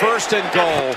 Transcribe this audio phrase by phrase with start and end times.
[0.00, 0.96] first and goal.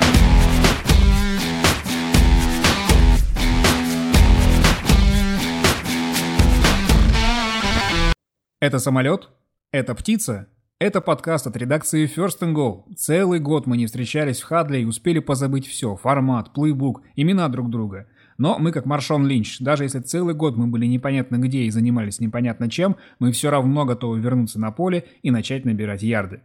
[8.62, 9.29] Это самолет?
[9.71, 10.47] Это птица?
[10.79, 12.84] Это подкаст от редакции First and Go.
[12.96, 15.98] Целый год мы не встречались в Хадле и успели позабыть все.
[15.98, 18.08] Формат, плейбук, имена друг друга.
[18.38, 19.60] Но мы как Маршон Линч.
[19.60, 23.84] Даже если целый год мы были непонятно где и занимались непонятно чем, мы все равно
[23.84, 26.42] готовы вернуться на поле и начать набирать ярды.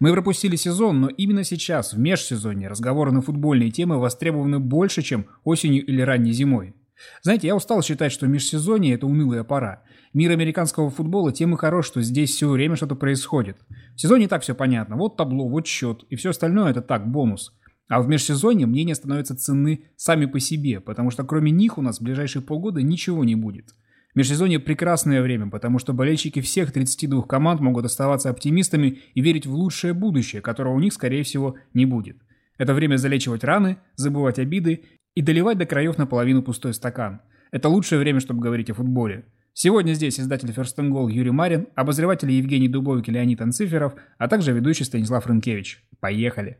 [0.00, 5.26] Мы пропустили сезон, но именно сейчас, в межсезонье, разговоры на футбольные темы востребованы больше, чем
[5.44, 6.74] осенью или ранней зимой.
[7.22, 9.82] Знаете, я устал считать, что межсезонье– это унылая пора.
[10.12, 13.56] Мир американского футбола тем и хорош, что здесь все время что-то происходит.
[13.96, 14.96] В сезоне так все понятно.
[14.96, 17.52] Вот табло, вот счет, и все остальное– это так, бонус.
[17.88, 21.98] А в межсезонье мнения становятся ценны сами по себе, потому что кроме них у нас
[21.98, 23.74] в ближайшие полгода ничего не будет.
[24.14, 29.54] Межсезонье– прекрасное время, потому что болельщики всех 32 команд могут оставаться оптимистами и верить в
[29.54, 32.18] лучшее будущее, которого у них, скорее всего, не будет.
[32.58, 37.22] Это время залечивать раны, забывать обиды и доливать до краев наполовину пустой стакан.
[37.52, 39.24] Это лучшее время, чтобы говорить о футболе.
[39.54, 44.28] Сегодня здесь издатель First and Goal Юрий Марин, обозреватели Евгений Дубовик и Леонид Анциферов, а
[44.28, 45.82] также ведущий Станислав Рынкевич.
[46.00, 46.58] Поехали!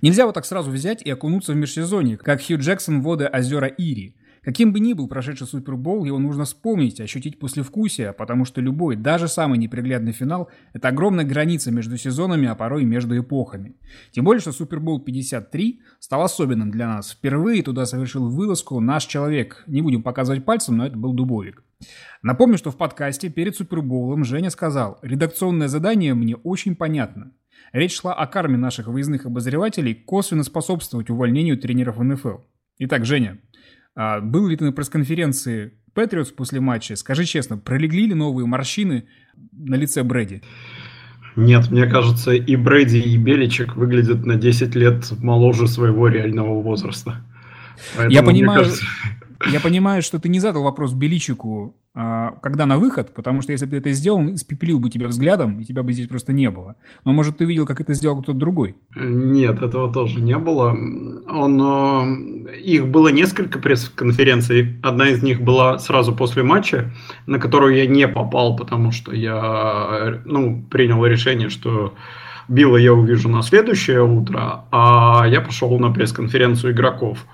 [0.00, 3.68] Нельзя вот так сразу взять и окунуться в межсезонье, как Хью Джексон в воды озера
[3.68, 4.16] Ири.
[4.42, 9.28] Каким бы ни был прошедший Супербол, его нужно вспомнить, ощутить послевкусие, потому что любой, даже
[9.28, 13.76] самый неприглядный финал– это огромная граница между сезонами, а порой между эпохами.
[14.10, 17.12] Тем более, что Супербол 53 стал особенным для нас.
[17.12, 19.62] Впервые туда совершил вылазку наш человек.
[19.68, 21.62] Не будем показывать пальцем, но это был Дубовик.
[22.20, 27.30] Напомню, что в подкасте перед Суперболом Женя сказал «Редакционное задание мне очень понятно».
[27.72, 32.38] Речь шла о карме наших выездных обозревателей косвенно способствовать увольнению тренеров НФЛ.
[32.78, 33.38] Итак, Женя,
[33.94, 36.96] а был ли ты на пресс-конференции Патриотс после матча?
[36.96, 39.04] Скажи честно, пролегли ли новые морщины
[39.52, 40.42] на лице Брэди?
[41.36, 47.24] Нет, мне кажется, и Брэди, и Беличек выглядят на 10 лет моложе своего реального возраста.
[47.96, 48.84] Поэтому, я понимаю, кажется...
[49.46, 53.66] я понимаю, что ты не задал вопрос Беличику а, когда на выход, потому что если
[53.66, 56.48] бы ты это сделал, он испепелил бы тебя взглядом, и тебя бы здесь просто не
[56.48, 56.76] было.
[57.04, 58.76] Но, может, ты видел, как это сделал кто-то другой?
[58.96, 60.70] Нет, этого тоже не было.
[60.70, 64.78] Он, э, их было несколько пресс-конференций.
[64.82, 66.90] Одна из них была сразу после матча,
[67.26, 71.92] на которую я не попал, потому что я ну, принял решение, что
[72.48, 77.26] Билла я увижу на следующее утро, а я пошел на пресс-конференцию игроков.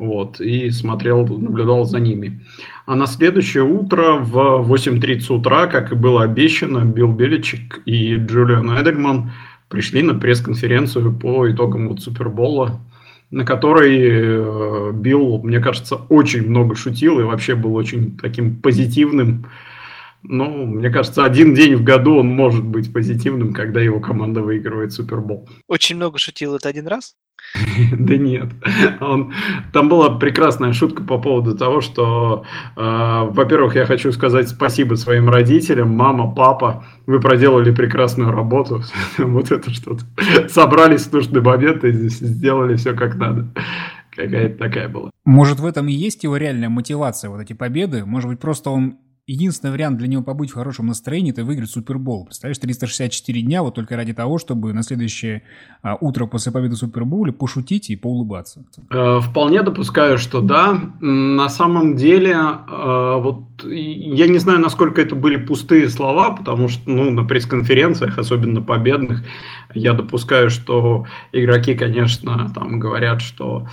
[0.00, 2.40] Вот, и смотрел, наблюдал за ними.
[2.86, 8.70] А на следующее утро в 8.30 утра, как и было обещано, Билл Беличик и Джулиан
[8.80, 9.30] Эдельман
[9.68, 12.80] пришли на пресс-конференцию по итогам вот Супербола,
[13.30, 19.48] на которой э, Билл, мне кажется, очень много шутил и вообще был очень таким позитивным.
[20.22, 24.94] Ну, мне кажется, один день в году он может быть позитивным, когда его команда выигрывает
[24.94, 25.46] Супербол.
[25.68, 27.16] Очень много шутил это один раз?
[27.98, 28.48] Да нет.
[29.00, 29.32] Он,
[29.72, 32.44] там была прекрасная шутка по поводу того, что,
[32.76, 32.80] э,
[33.30, 38.82] во-первых, я хочу сказать спасибо своим родителям, мама, папа, вы проделали прекрасную работу.
[39.18, 40.04] вот это что-то.
[40.48, 43.48] Собрались в нужный момент и сделали все как надо.
[44.14, 45.10] Какая-то такая была.
[45.24, 48.04] Может, в этом и есть его реальная мотивация, вот эти победы?
[48.04, 48.96] Может быть, просто он
[49.30, 52.24] единственный вариант для него побыть в хорошем настроении– это выиграть Супербол.
[52.24, 55.42] Представляешь, 364 дня вот только ради того, чтобы на следующее
[55.82, 58.64] а, утро после победы в Суперболе пошутить и поулыбаться.
[58.90, 60.80] Э, вполне допускаю, что да.
[61.00, 66.90] На самом деле, э, вот я не знаю, насколько это были пустые слова, потому что
[66.90, 69.22] ну, на пресс-конференциях, особенно победных,
[69.74, 73.68] я допускаю, что игроки, конечно, там говорят, что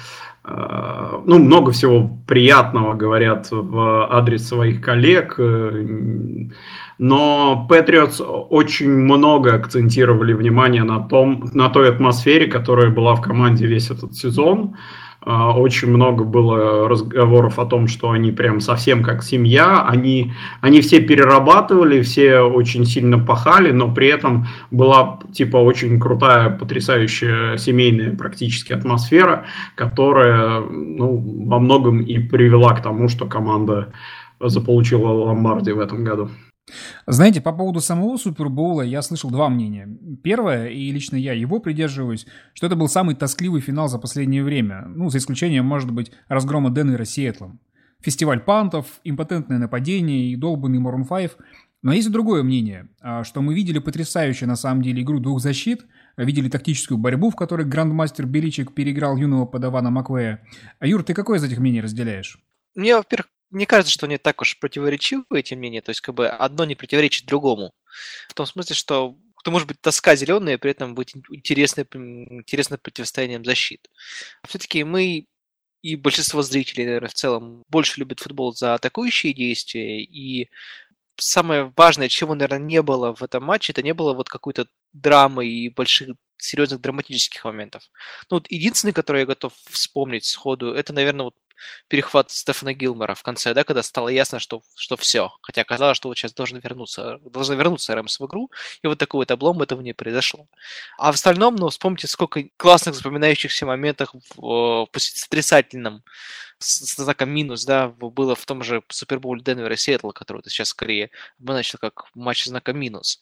[0.49, 5.85] ну, много всего приятного говорят в адрес своих коллег, э,
[6.97, 13.67] но Patriots очень много акцентировали внимание на, том, на той атмосфере, которая была в команде
[13.67, 14.73] весь этот сезон.
[14.73, 14.77] А,
[15.27, 21.01] очень много было разговоров о том, что они прям совсем как семья, они, они все
[21.01, 28.71] перерабатывали, все очень сильно пахали, но при этом была типа очень крутая, потрясающая семейная практически
[28.71, 29.45] атмосфера,
[29.75, 33.91] которая ну, во многом и привела к тому, что команда
[34.39, 36.29] заполучила Ломбарди в этом году.
[37.05, 39.87] Знаете, по поводу самого Супербоула я слышал два мнения.
[40.23, 44.85] Первое, и лично я его придерживаюсь, что это был самый тоскливый финал за последнее время.
[44.87, 47.59] Ну, за исключением, может быть, разгрома Денвера Сиэтлом.
[48.01, 51.37] Фестиваль пантов, импотентное нападение и долбанный Морон 5.
[51.83, 55.41] Но есть и другое мнение, а, что мы видели потрясающую на самом деле игру двух
[55.41, 55.85] защит,
[56.17, 60.43] видели тактическую борьбу, в которой грандмастер Беличек переиграл юного подавана Маквея.
[60.81, 62.39] Юр, ты какое из этих мнений разделяешь?
[62.75, 66.27] Мне, во-первых, мне кажется, что они так уж противоречивы, эти мнения, то есть как бы
[66.27, 67.73] одно не противоречит другому.
[68.29, 71.87] В том смысле, что это может быть тоска зеленая, при этом быть интересным,
[72.39, 73.87] интересным противостоянием защит.
[74.47, 75.27] Все-таки мы
[75.81, 80.49] и большинство зрителей, наверное, в целом больше любят футбол за атакующие действия, и
[81.17, 85.47] самое важное, чего, наверное, не было в этом матче, это не было вот какой-то драмы
[85.47, 87.89] и больших серьезных драматических моментов.
[88.29, 91.35] Ну, вот единственный, который я готов вспомнить сходу, это, наверное, вот
[91.87, 95.31] перехват Стефана Гилмора в конце, да, когда стало ясно, что, что все.
[95.41, 98.51] Хотя казалось, что вот сейчас должен вернуться, должен вернуться Рэмс в игру,
[98.81, 100.47] и вот такой вот облом этого не произошло.
[100.97, 106.03] А в остальном, ну, вспомните, сколько классных запоминающихся моментов в, пусть отрицательном
[106.59, 110.69] с знаком минус, да, было в том же Супербоуле Денвера и Сиэтла, который ты сейчас
[110.69, 113.19] скорее обозначил как матч знака минус.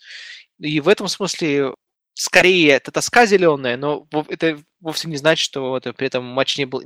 [0.59, 1.73] И в этом смысле
[2.13, 6.65] скорее это тоска зеленая, но это вовсе не значит, что это, при этом матч не
[6.65, 6.81] был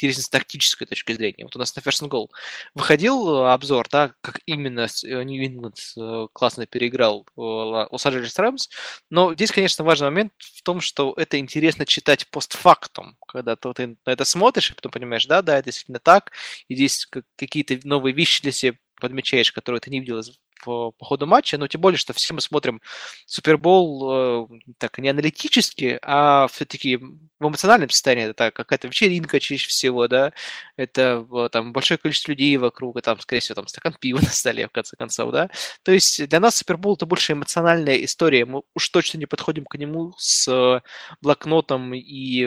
[0.00, 1.44] интересен с тактической точки зрения.
[1.44, 2.28] Вот у нас на First Goal
[2.74, 8.68] выходил э, обзор, да, как именно Нью Ингланд э, э, классно переиграл Лос-Анджелес Рэмс,
[9.10, 13.86] но здесь, конечно, важный момент в том, что это интересно читать постфактум, когда ты, ты
[14.06, 16.32] на это смотришь и потом понимаешь, да, да, это действительно так,
[16.68, 17.06] и здесь
[17.36, 20.22] какие-то новые вещи для себя подмечаешь, которые ты не видел
[20.62, 22.80] по, по ходу матча, но тем более, что все мы смотрим
[23.26, 28.30] Супербол э, так не аналитически, а все-таки в эмоциональном состоянии.
[28.30, 30.32] Это какая-то вечеринка чаще всего, да,
[30.76, 34.68] это там большое количество людей вокруг, и там, скорее всего, там стакан пива на столе,
[34.68, 35.50] в конце концов, да.
[35.82, 38.44] То есть для нас Супербол это больше эмоциональная история.
[38.44, 40.82] Мы уж точно не подходим к нему с
[41.22, 42.46] блокнотом и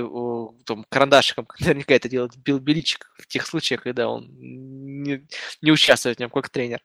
[0.66, 5.26] там, карандашиком, наверняка это делает Билл Беличик в тех случаях, когда он не,
[5.62, 6.82] не участвует в нем как тренер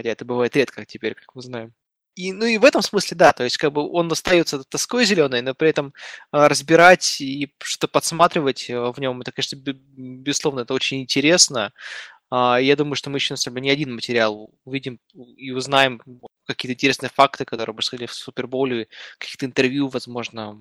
[0.00, 1.74] хотя это бывает редко теперь, как мы знаем.
[2.16, 5.42] И, ну и в этом смысле, да, то есть как бы он остается тоской зеленой,
[5.42, 5.94] но при этом
[6.32, 11.72] э, разбирать и что-то подсматривать э, в нем, это, конечно, безусловно, это очень интересно.
[12.32, 14.98] Э, я думаю, что мы еще, на самом деле, не один материал увидим
[15.36, 16.02] и узнаем
[16.46, 18.88] какие-то интересные факты, которые происходили в Суперболе,
[19.18, 20.58] каких-то интервью, возможно,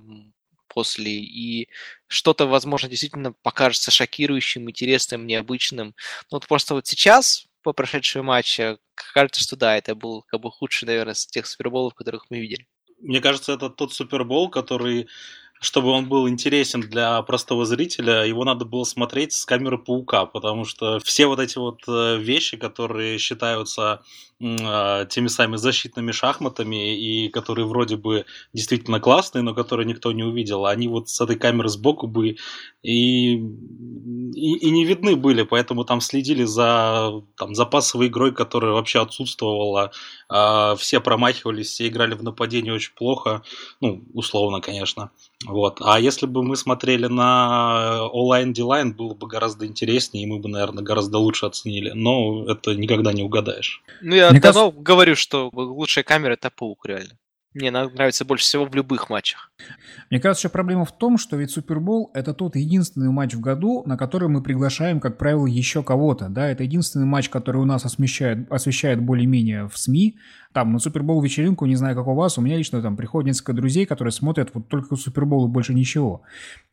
[0.67, 1.67] после, и
[2.07, 5.95] что-то, возможно, действительно покажется шокирующим, интересным, необычным.
[6.31, 8.79] Но вот просто вот сейчас, по прошедшему матчу,
[9.13, 12.67] кажется, что да, это был как бы худший, наверное, из тех суперболов, которых мы видели.
[12.99, 15.07] Мне кажется, это тот супербол, который
[15.59, 20.63] чтобы он был интересен для простого зрителя, его надо было смотреть с камеры паука, потому
[20.63, 24.01] что все вот эти вот э, вещи, которые считаются
[24.39, 30.23] э, теми самыми защитными шахматами и которые вроде бы действительно классные, но которые никто не
[30.23, 32.37] увидел, они вот с этой камеры сбоку бы
[32.81, 33.37] и, и,
[34.33, 39.91] и не видны были, поэтому там следили за там, запасовой игрой, которая вообще отсутствовала,
[40.29, 43.43] э, все промахивались, все играли в нападении очень плохо,
[43.81, 45.11] ну, условно, конечно.
[45.45, 45.79] Вот.
[45.81, 50.49] А если бы мы смотрели на онлайн D-Line, было бы гораздо интереснее, и мы бы,
[50.49, 51.91] наверное, гораздо лучше оценили.
[51.91, 53.81] Но это никогда не угадаешь.
[54.01, 54.83] Ну, я Мне давно кажется...
[54.83, 57.17] говорю, что лучшая камера это паук, реально.
[57.55, 59.51] Мне нравится больше всего в любых матчах.
[60.11, 63.83] Мне кажется, еще проблема в том, что ведь Супербол– это тот единственный матч в году,
[63.87, 66.29] на который мы приглашаем, как правило, еще кого-то.
[66.29, 66.47] Да?
[66.47, 70.17] Это единственный матч, который у нас освещает, освещает более-менее в СМИ.
[70.51, 73.53] Там на Супербол вечеринку, не знаю, как у вас, у меня лично там приходит несколько
[73.53, 76.23] друзей, которые смотрят вот только Супербол и больше ничего.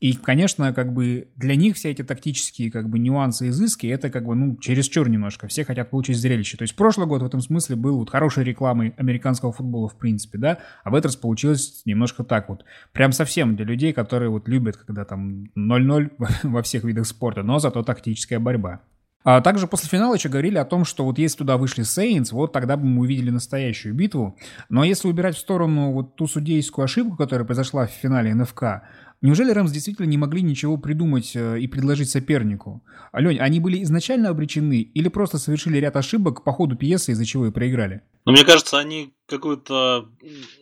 [0.01, 4.25] И, конечно, как бы для них все эти тактические как бы нюансы, изыски, это как
[4.25, 5.47] бы, ну, чересчур немножко.
[5.49, 6.57] Все хотят получить зрелище.
[6.57, 10.39] То есть прошлый год в этом смысле был вот хорошей рекламой американского футбола в принципе,
[10.39, 12.65] да, а в этот раз получилось немножко так вот.
[12.93, 16.13] Прям совсем для людей, которые вот любят, когда там 0-0
[16.45, 18.81] во всех видах спорта, но зато тактическая борьба.
[19.29, 22.53] А также после финала еще говорили о том, что вот если туда вышли Сейнс, вот
[22.53, 24.39] тогда бы мы увидели настоящую битву.
[24.69, 28.83] Но если убирать в сторону вот ту судейскую ошибку, которая произошла в финале НФК,
[29.27, 32.85] Неужели Рэмс действительно не могли ничего придумать э, и предложить сопернику?
[33.11, 37.49] Алень, они были изначально обречены или просто совершили ряд ошибок по ходу пьесы, из-за чего
[37.49, 38.03] и проиграли?
[38.25, 40.09] Ну, мне кажется, они какую-то,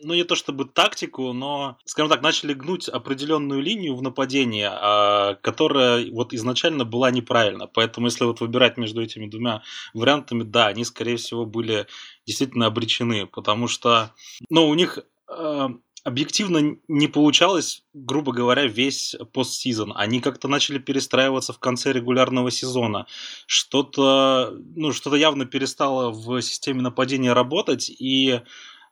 [0.01, 5.35] ну не то чтобы тактику, но, скажем так, начали гнуть определенную линию в нападении, а,
[5.43, 7.67] которая вот изначально была неправильна.
[7.67, 9.61] Поэтому, если вот выбирать между этими двумя
[9.93, 11.85] вариантами, да, они, скорее всего, были
[12.25, 14.15] действительно обречены, потому что,
[14.49, 14.97] ну, у них
[15.29, 15.67] э,
[16.05, 19.91] объективно не получалось, грубо говоря, весь постсезон.
[19.95, 23.07] Они как-то начали перестраиваться в конце регулярного сезона.
[23.47, 28.39] Что-то, ну, что-то явно перестало в системе нападения работать, и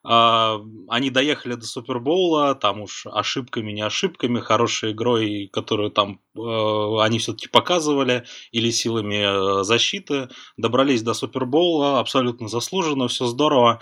[0.06, 7.02] Uh, они доехали до Супербоула, там уж ошибками, не ошибками, хорошей игрой, которую там uh,
[7.02, 10.28] они все-таки показывали, или силами uh, защиты,
[10.58, 13.80] добрались до Супербоула, абсолютно заслуженно, все здорово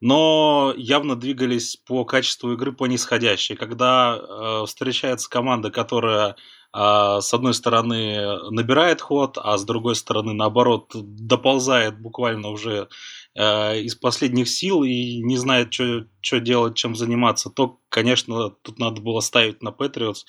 [0.00, 3.56] но явно двигались по качеству игры по нисходящей.
[3.56, 6.36] Когда э, встречается команда, которая
[6.78, 12.88] а, с одной стороны набирает ход, а с другой стороны, наоборот, доползает буквально уже
[13.34, 19.00] э, из последних сил и не знает, что делать, чем заниматься, то, конечно, тут надо
[19.00, 20.26] было ставить на Патриотс.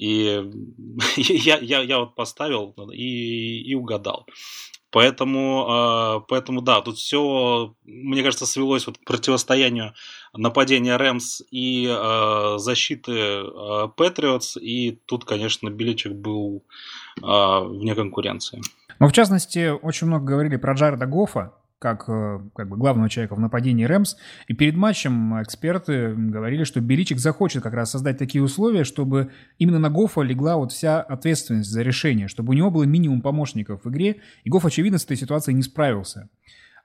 [0.00, 0.50] И
[1.16, 4.26] я, я, я вот поставил и, и угадал.
[4.90, 9.92] Поэтому, а, поэтому да, тут все, мне кажется, свелось вот к противостоянию
[10.32, 13.44] нападения Рэмс и э, защиты
[13.96, 16.64] Патриотс, и тут, конечно, Беличек был
[17.22, 18.62] э, вне конкуренции.
[18.98, 23.34] Но в частности, очень много говорили про Джареда Гофа, как, э, как бы главного человека
[23.34, 24.16] в нападении Рэмс.
[24.46, 29.78] И перед матчем эксперты говорили, что Беличик захочет как раз создать такие условия, чтобы именно
[29.78, 33.90] на Гофа легла вот вся ответственность за решение, чтобы у него было минимум помощников в
[33.90, 36.28] игре, и Гоф, очевидно, с этой ситуацией не справился.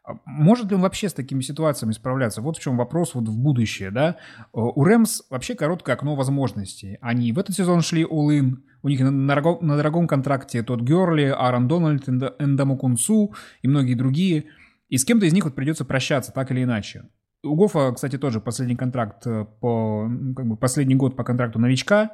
[0.06, 2.42] А может ли он вообще с такими ситуациями справляться?
[2.42, 4.16] Вот в чем вопрос вот в будущее, да?
[4.54, 7.00] У Рэмс вообще короткое окно возможностей.
[7.02, 11.34] Они в этот сезон шли all-in, у них на, на, на дорогом контракте тот Герли,
[11.36, 14.46] Аарон Дональд, Эндаму Кунсу и многие другие–
[14.96, 17.04] и с кем-то из них вот придется прощаться, так или иначе.
[17.44, 22.12] У Гофа, кстати, тоже последний контракт э, по, как бы последний год по контракту новичка,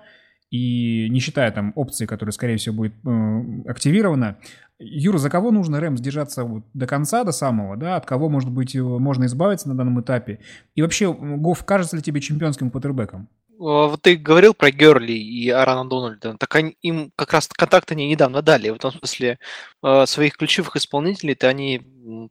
[0.50, 4.40] и не считая там опции, которая, скорее всего, будет э, активирована.
[4.80, 8.50] Юра, за кого нужно Рэмс держаться вот до конца, до самого, да, от кого, может
[8.50, 10.40] быть, можно избавиться на данном этапе?
[10.74, 13.30] И вообще, Гоф кажется ли тебе чемпионским квотербеком?
[13.62, 18.08] Вот ты говорил про Герли и Арана Дональда, так они, им как раз контакт они
[18.08, 18.72] недавно дали.
[18.72, 19.38] В том смысле,
[19.84, 21.80] э, своих ключевых исполнителей-то они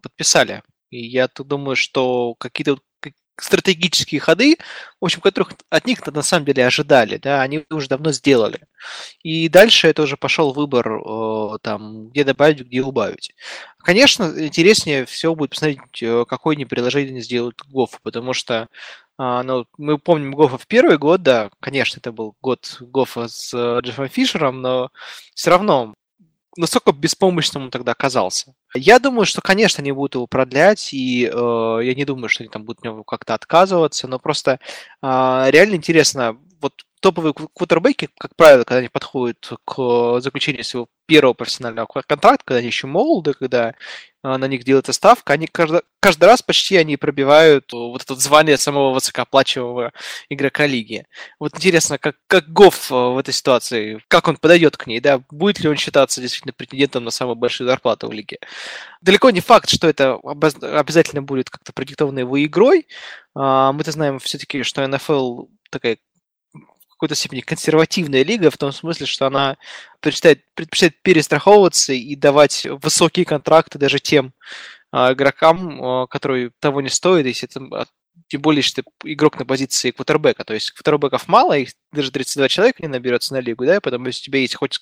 [0.02, 0.64] подписали.
[0.90, 2.78] И я думаю, что какие-то
[3.38, 4.56] стратегические ходы,
[5.00, 8.66] в общем, которых от них на самом деле ожидали, да, они уже давно сделали.
[9.22, 13.34] И дальше это уже пошел выбор, э, там, где добавить, где убавить.
[13.78, 15.80] Конечно, интереснее всего будет посмотреть,
[16.28, 18.68] какое они приложение сделают Гофф, потому что
[19.22, 23.52] а, ну, мы помним Гофа в первый год, да, конечно, это был год Гофа с
[23.52, 24.90] э, Джеффом Фишером, но
[25.34, 25.92] все равно
[26.56, 28.54] насколько беспомощным он тогда оказался.
[28.74, 32.50] Я думаю, что, конечно, они будут его продлять, и э, я не думаю, что они
[32.50, 34.58] там будут него как-то отказываться, но просто
[35.02, 41.34] э, реально интересно, вот топовые квотербеки, как правило, когда они подходят к заключению своего первого
[41.34, 43.74] профессионального контракта, когда они еще молоды, когда
[44.22, 48.56] а, на них делается ставка, они каждый, каждый раз почти они пробивают вот это звание
[48.58, 49.92] самого высокооплачиваемого
[50.28, 51.06] игрока лиги.
[51.40, 55.60] Вот интересно, как, как Гофф в этой ситуации, как он подойдет к ней, да, будет
[55.60, 58.38] ли он считаться действительно претендентом на самую большую зарплату в лиге.
[59.00, 62.86] Далеко не факт, что это обязательно будет как-то продиктовано его игрой.
[63.34, 65.98] А, мы-то знаем все-таки, что НФЛ такая
[67.00, 69.56] какой-то степени консервативная лига, в том смысле, что она
[70.00, 74.34] предпочитает, предпочитает перестраховываться и давать высокие контракты даже тем
[74.92, 77.86] э, игрокам, э, которые того не стоят, если это а,
[78.28, 80.44] тем более, что игрок на позиции квотербека.
[80.44, 84.06] То есть квотербеков мало, их даже 32 человека не наберется на лигу, да, и потом,
[84.06, 84.80] если у тебя есть хоть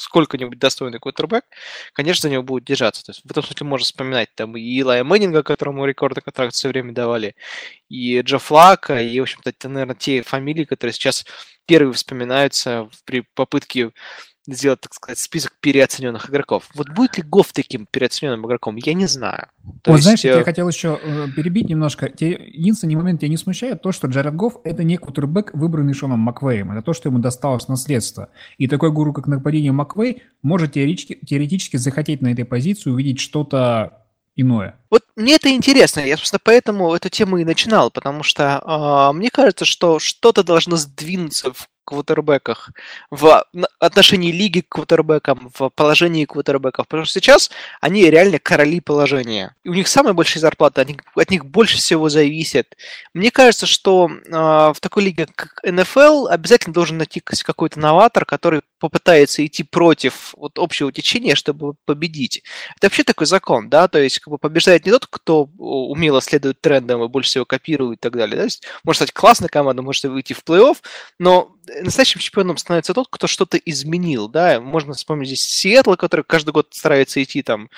[0.00, 1.44] сколько-нибудь достойный квотербек,
[1.92, 3.04] конечно, за него будут держаться.
[3.04, 6.68] То есть в этом смысле можно вспоминать там и Илая Мэннинга, которому рекорды контракта все
[6.68, 7.34] время давали,
[7.88, 11.24] и Джо Флака, и, в общем-то, это, наверное, те фамилии, которые сейчас
[11.66, 13.92] первые вспоминаются при попытке
[14.46, 16.68] сделать, так сказать, список переоцененных игроков.
[16.74, 19.48] Вот будет ли Гоф таким переоцененным игроком, я не знаю.
[19.82, 20.04] То вот есть...
[20.04, 22.06] знаешь, я э, хотел еще э, перебить немножко.
[22.06, 26.72] Единственный момент тебя не смущает то, что Джаред Гофф— это не кутербэк, выбранный Шоном Маквеем.
[26.72, 28.28] Это то, что ему досталось наследство.
[28.58, 34.04] И такой гуру, как нападение Маквей, может теоретически, теоретически захотеть на этой позиции увидеть что-то
[34.36, 34.76] иное.
[34.90, 39.30] Вот мне это интересно, я, собственно, поэтому эту тему и начинал, потому что э, мне
[39.30, 42.70] кажется, что что-то должно сдвинуться в квотербеках,
[43.10, 43.44] в
[43.78, 46.86] отношении лиги к квотербекам, в положении квотербеков.
[46.88, 47.50] Потому что сейчас
[47.80, 49.54] они реально короли положения.
[49.64, 52.76] И у них самые большие зарплаты, они, от них больше всего зависит.
[53.12, 58.62] Мне кажется, что э, в такой лиге, как НФЛ, обязательно должен найти какой-то новатор, который
[58.78, 62.42] попытается идти против вот общего течения, чтобы победить.
[62.76, 66.60] Это вообще такой закон, да, то есть как бы побеждает не тот, кто умело следует
[66.60, 68.36] трендам и больше всего копирует и так далее.
[68.36, 68.42] Да?
[68.42, 70.76] То есть, может стать классной командой, может выйти в плей-офф,
[71.18, 76.50] но настоящим чемпионом становится тот, кто что-то изменил, да, можно вспомнить здесь Сиэтл, который каждый
[76.50, 77.68] год старается идти там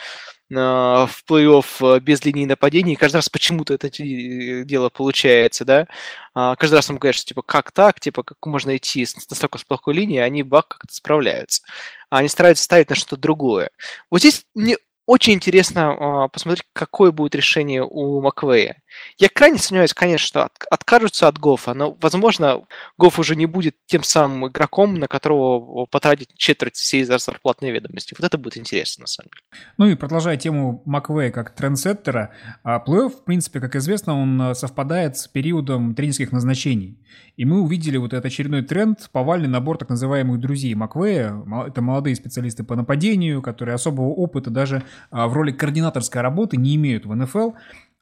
[0.49, 5.89] в плей-офф без линии нападения, и каждый раз почему-то это дело получается, да.
[6.35, 9.59] А, каждый раз им говорят, что типа как так, типа как можно идти с настолько
[9.59, 11.63] с плохой линии, они бак как-то справляются.
[12.11, 13.71] А они стараются ставить на что-то другое.
[14.09, 14.77] Вот здесь мне
[15.07, 18.83] очень интересно э, посмотреть, какое будет решение у Маквея.
[19.19, 22.63] Я крайне сомневаюсь, конечно, что от, откажутся от Гофа, но, возможно,
[22.99, 28.15] Гоф уже не будет тем самым игроком, на которого потратить четверть всей зарплатной ведомости.
[28.19, 29.65] Вот это будет интересно, на самом деле.
[29.79, 32.33] Ну и продолжая тему Маквея как трендсеттера,
[32.65, 36.99] а плей-офф, в принципе, как известно, он совпадает с периодом тренерских назначений.
[37.37, 41.35] И мы увидели вот этот очередной тренд, повальный набор так называемых друзей Маквея.
[41.67, 46.77] Это молодые специалисты по нападению, которые особого опыта даже а, в роли координаторской работы не
[46.77, 47.53] имеют в НФЛ.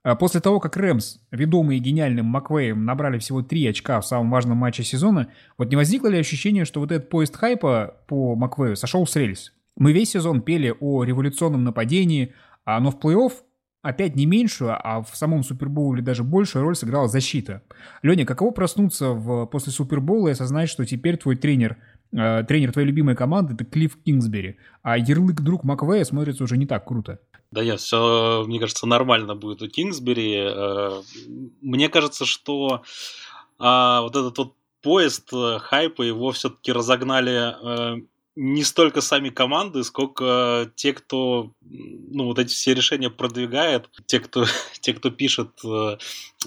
[0.05, 4.59] А после того, как Рэмс, ведомые гениальным Маквеем, набрали всего 3 очка в самом важном
[4.59, 9.07] матче сезона, вот не возникло ли ощущение, что вот этот поезд хайпа по Маквею сошел
[9.07, 9.55] с рельс?
[9.79, 12.35] Мы весь сезон пели о революционном нападении,
[12.67, 13.33] а но в плей-офф
[13.81, 17.63] опять не меньшую, а в самом Супербоуле даже большую роль сыграла защита.
[18.03, 21.77] Леня, каково проснуться в, после Супербоула и осознать, что теперь твой тренер,
[22.15, 26.67] э, тренер твоей любимой команды, это Клифф Кингсбери, а ярлык друг Маквея смотрится уже не
[26.67, 27.21] так круто?
[27.51, 30.37] Да нет, все, мне кажется, нормально будет у Кингсбери.
[30.39, 31.03] Э,
[31.61, 32.83] мне кажется, что
[33.59, 38.03] а, вот этот вот поезд э, хайпа его все-таки разогнали
[38.37, 44.45] не столько сами команды, сколько те, кто ну, вот эти все решения продвигает, те, кто,
[44.81, 45.99] те, кто пишет э,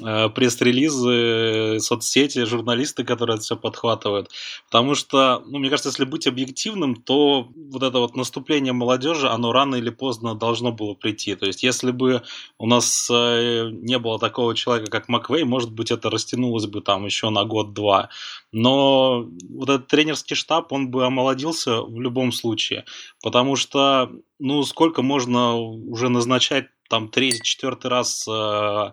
[0.02, 4.30] э, пресс-релизы, соцсети, журналисты, которые это все подхватывают.
[4.66, 9.52] Потому что, ну, мне кажется, если быть объективным, то вот это вот наступление молодежи, оно
[9.54, 11.36] рано или поздно должно было прийти.
[11.36, 12.22] То есть, если бы
[12.58, 17.06] у нас э, не было такого человека, как Маквей, может быть, это растянулось бы там
[17.06, 18.10] еще на год-два.
[18.52, 22.86] Но вот этот тренерский штаб, он бы омолодился в любом случае.
[23.22, 28.92] Потому что, ну, сколько можно уже назначать там третий, четвертый раз э,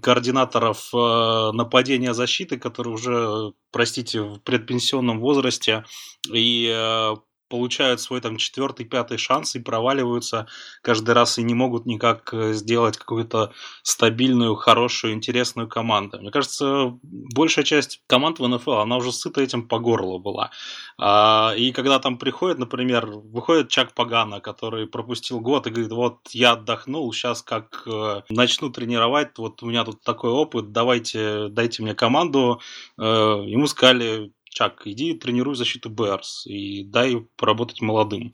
[0.00, 5.84] координаторов э, нападения защиты, которые уже, простите, в предпенсионном возрасте
[6.32, 7.14] и э,
[7.48, 10.46] получают свой там четвертый, пятый шанс и проваливаются
[10.82, 13.52] каждый раз и не могут никак э, сделать какую-то
[13.82, 16.18] стабильную, хорошую, интересную команду.
[16.20, 20.50] Мне кажется, большая часть команд в НФЛ, она уже сыта этим по горло была.
[20.98, 26.18] А, и когда там приходит, например, выходит Чак Пагана, который пропустил год и говорит, вот
[26.30, 31.82] я отдохнул, сейчас как э, начну тренировать, вот у меня тут такой опыт, давайте, дайте
[31.82, 32.60] мне команду.
[32.98, 33.02] Э,
[33.46, 38.32] ему сказали, Чак, иди тренируй защиту Берс и дай поработать молодым.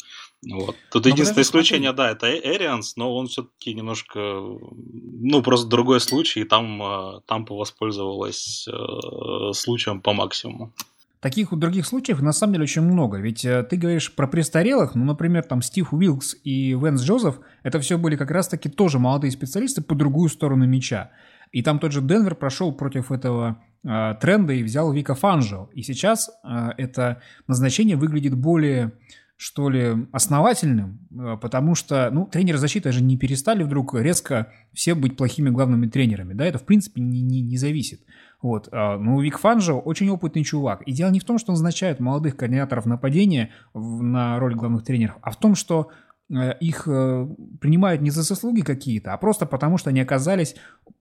[0.50, 0.76] Вот.
[0.90, 6.00] Тут но ну, единственное исключение, да, это Эрианс, но он все-таки немножко, ну, просто другой
[6.00, 10.72] случай, и там э, Тампа воспользовалась э, случаем по максимуму.
[11.20, 13.18] Таких других случаев на самом деле очень много.
[13.18, 17.80] Ведь э, ты говоришь про престарелых, ну, например, там Стив Уилкс и Венс Джозеф, это
[17.80, 21.12] все были как раз-таки тоже молодые специалисты по другую сторону мяча.
[21.54, 25.70] И там тот же Денвер прошел против этого э, тренда и взял Вика Фанжо.
[25.72, 28.92] И сейчас э, это назначение выглядит более
[29.36, 34.96] что ли, основательным, э, потому что, ну, тренеры защиты же не перестали вдруг резко все
[34.96, 38.00] быть плохими главными тренерами, да, это, в принципе, не, не, не зависит.
[38.42, 41.54] Вот, а, ну, Вик Фанжо очень опытный чувак, и дело не в том, что он
[41.54, 45.90] назначает молодых координаторов нападения на роль главных тренеров, а в том, что
[46.32, 47.28] Э, их э,
[47.60, 50.56] принимают не за заслуги какие-то, а просто потому, что они оказались,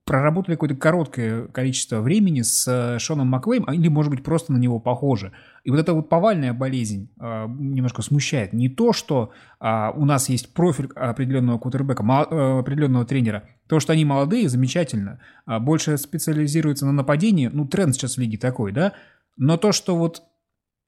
[0.05, 4.79] проработали какое-то короткое количество времени с э, Шоном Маквейм, или, может быть, просто на него
[4.79, 5.31] похожи.
[5.63, 8.51] И вот эта вот повальная болезнь немножко смущает.
[8.51, 14.49] Не то, что у нас есть профиль определенного кутербека, определенного тренера, то, что они молодые,
[14.49, 18.91] замечательно, больше специализируются на нападении, ну, тренд сейчас в лиге такой, да,
[19.37, 20.23] но то, что вот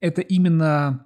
[0.01, 1.05] это именно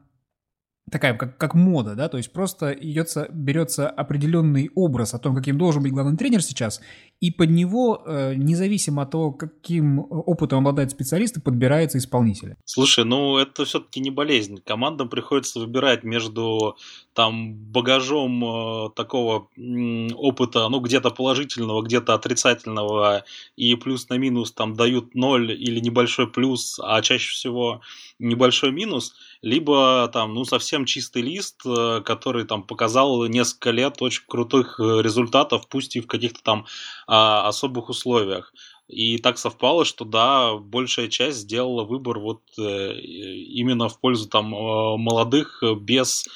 [0.92, 5.58] такая как, как мода, да, то есть просто идется, берется определенный образ о том, каким
[5.58, 6.82] должен быть главный тренер сейчас,
[7.20, 12.56] и под него, э, независимо от того, каким опытом обладает специалист, подбирается исполнитель.
[12.66, 14.58] Слушай, ну это все-таки не болезнь.
[14.66, 16.78] Командам приходится выбирать между
[17.20, 23.26] там багажом э, такого м, опыта, ну где-то положительного, где-то отрицательного,
[23.58, 27.82] и плюс на минус там дают ноль или небольшой плюс, а чаще всего
[28.20, 34.24] небольшой минус, либо там, ну, совсем чистый лист, э, который там показал несколько лет очень
[34.26, 36.68] крутых э, результатов, пусть и в каких-то там
[37.06, 38.54] а, особых условиях.
[38.90, 44.48] И так совпало, что да, большая часть сделала выбор вот э, именно в пользу там
[44.54, 46.30] э, молодых без э,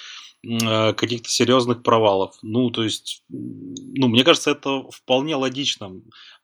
[0.43, 2.36] каких-то серьезных провалов.
[2.41, 5.91] Ну, то есть, ну, мне кажется, это вполне логично.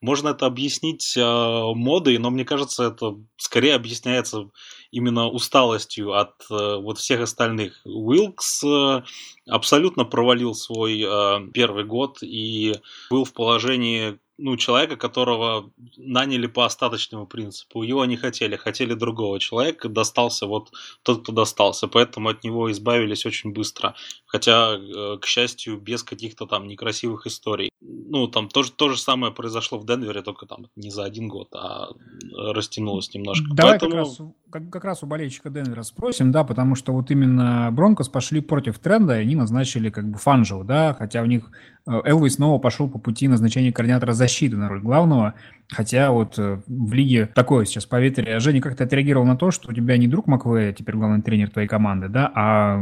[0.02, 4.50] Можно это объяснить э, модой, но мне кажется, это скорее объясняется
[4.92, 7.82] именно усталостью от э, вот всех остальных.
[7.84, 9.04] Уилкс э,
[9.48, 12.76] абсолютно провалил свой э, первый год и
[13.12, 17.84] был в положении ну, человека, которого наняли по остаточному принципу.
[17.84, 20.71] Его не хотели, хотели другого человека, достался вот
[21.04, 23.95] тот, кто достался, поэтому от него избавились очень быстро.
[24.25, 27.69] Хотя, э, к счастью, без каких-то там некрасивых историй.
[27.82, 31.49] Ну, там тоже то же самое произошло в Денвере, только там не за один год,
[31.54, 31.89] а
[32.34, 33.47] растянулось немножко.
[33.54, 33.91] Давай поэтому...
[33.91, 38.10] как, раз, как, как раз у болельщика Денвера спросим, да, потому что вот именно Бронкос
[38.10, 41.52] пошли против тренда, и они назначили как бы Фанжел, да, хотя у них
[41.89, 45.34] Э, Элвис снова пошел по пути назначения координатора защиты на роль главного,
[45.67, 48.39] хотя вот э, в лиге такое сейчас поветрие.
[48.39, 51.49] Женя, как ты отреагировал на то, что у тебя не друг Маквея, теперь главный тренер
[51.49, 52.80] твоей команды, да, а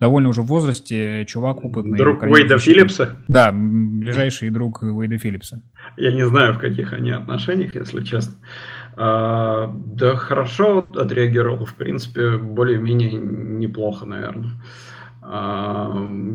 [0.00, 1.96] довольно уже в возрасте чувак опытный.
[1.96, 3.16] Друг Уэйда Филлипса?
[3.28, 5.62] Да, ближайший друг Уэйда Филлипса.
[5.96, 8.34] Я не знаю, в каких они отношениях, если честно.
[8.96, 14.50] А, да хорошо отреагировал, в принципе, более-менее неплохо, наверное.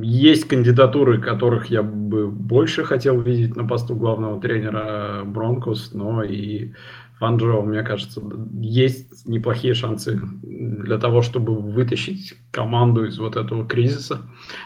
[0.02, 6.72] Есть кандидатуры, которых я бы больше хотел видеть на посту главного тренера Бронкос, но и
[7.20, 8.22] Фанджо, мне кажется,
[8.62, 14.22] есть неплохие шансы для того, чтобы вытащить команду из вот этого кризиса,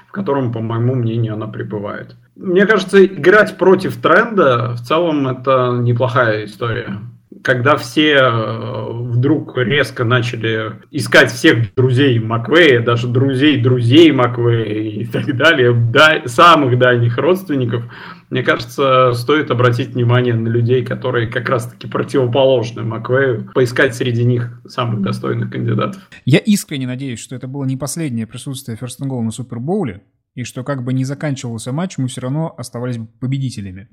[0.08, 2.15] в котором, по моему мнению, она пребывает.
[2.36, 7.00] Мне кажется, играть против тренда в целом это неплохая история
[7.44, 15.05] когда все э, вдруг резко начали искать всех друзей Маквея, даже друзей друзей Маквея и
[15.05, 17.84] так далее, да, самых дальних родственников,
[18.29, 24.62] мне кажется, стоит обратить внимание на людей, которые как раз-таки противоположны Маквею, поискать среди них
[24.67, 26.01] самых достойных кандидатов.
[26.25, 30.01] Я искренне надеюсь, что это было не последнее присутствие First Goal на Супербоуле,
[30.39, 33.89] и что как бы не заканчивался матч, мы все равно оставались победителями.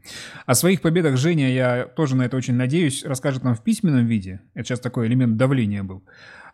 [0.47, 4.41] О своих победах Женя, я тоже на это очень надеюсь, расскажет нам в письменном виде.
[4.55, 6.05] Это сейчас такой элемент давления был.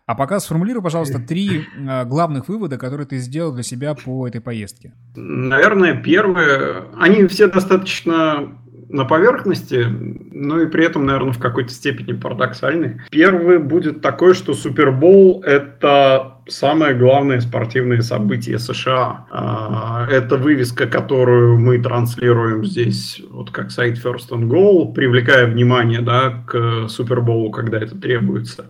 [0.07, 4.41] А пока сформулируй, пожалуйста, три э, главных вывода, которые ты сделал для себя по этой
[4.41, 4.93] поездке.
[5.15, 8.57] Наверное, первое, они все достаточно
[8.93, 9.87] на поверхности,
[10.31, 13.01] но и при этом, наверное, в какой-то степени парадоксальный.
[13.09, 19.25] Первый будет такой, что Супербол– это самое главное спортивное событие США.
[19.31, 26.01] А, это вывеска, которую мы транслируем здесь, вот как сайт First and Goal, привлекая внимание
[26.01, 28.65] да, к Суперболу, когда это требуется.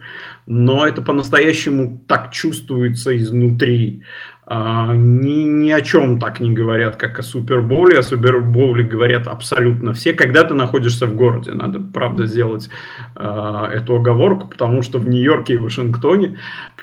[0.45, 4.03] Но это по-настоящему так чувствуется изнутри.
[4.45, 7.99] А, ни, ни о чем так не говорят, как о Суперболе.
[7.99, 10.13] О Суперболе говорят абсолютно все.
[10.13, 12.69] Когда ты находишься в городе, надо, правда, сделать
[13.15, 16.37] э, эту оговорку, потому что в Нью-Йорке и Вашингтоне,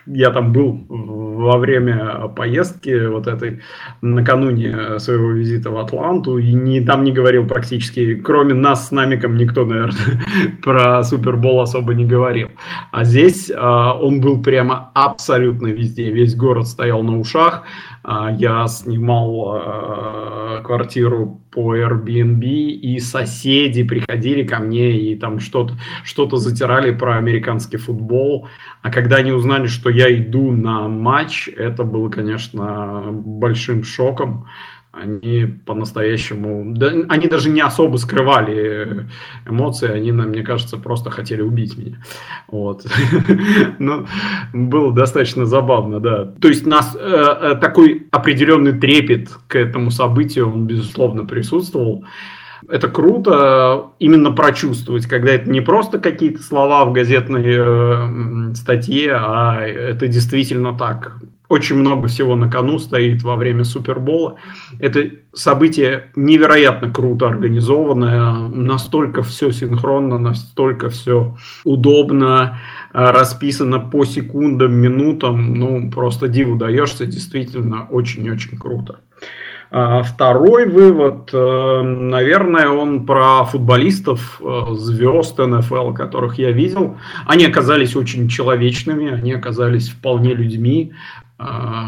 [0.07, 3.61] я там был во время поездки вот этой,
[4.03, 9.37] накануне своего визита в Атланту, и не, там не говорил практически, кроме нас с Намиком,
[9.37, 10.23] никто, наверное,
[10.63, 12.49] про Супербол особо не говорил.
[12.93, 16.11] А здесь э, он был прямо абсолютно везде.
[16.11, 17.65] Весь город стоял на ушах,
[18.03, 25.75] а, я снимал а, квартиру по Airbnb, и соседи приходили ко мне и там что-то
[26.05, 28.47] что затирали про американский футбол.
[28.83, 34.47] А когда они узнали, что я иду на матч, это было, конечно, большим шоком
[34.93, 39.07] они по-настоящему, да, они даже не особо скрывали
[39.47, 42.03] эмоции, они, мне кажется, просто хотели убить меня.
[42.49, 42.85] Вот.
[43.79, 44.07] Но
[44.53, 46.25] ну, было достаточно забавно, да.
[46.41, 52.05] То есть нас э, э, такой определенный трепет к этому событию, он, безусловно, присутствовал.
[52.69, 59.61] Это круто именно прочувствовать, когда это не просто какие-то слова в газетной э, статье, а
[59.63, 61.17] это действительно так
[61.51, 64.37] очень много всего на кону стоит во время Супербола.
[64.79, 72.61] Это событие невероятно круто организованное, настолько все синхронно, настолько все удобно,
[72.95, 75.55] э, расписано по секундам, минутам.
[75.55, 79.01] Ну, просто диву даешься, действительно очень-очень круто.
[79.73, 86.97] А второй вывод, э, наверное, он про футболистов, э, звезд НФЛ, которых я видел.
[87.27, 91.30] Они оказались очень человечными, они оказались вполне людьми, а,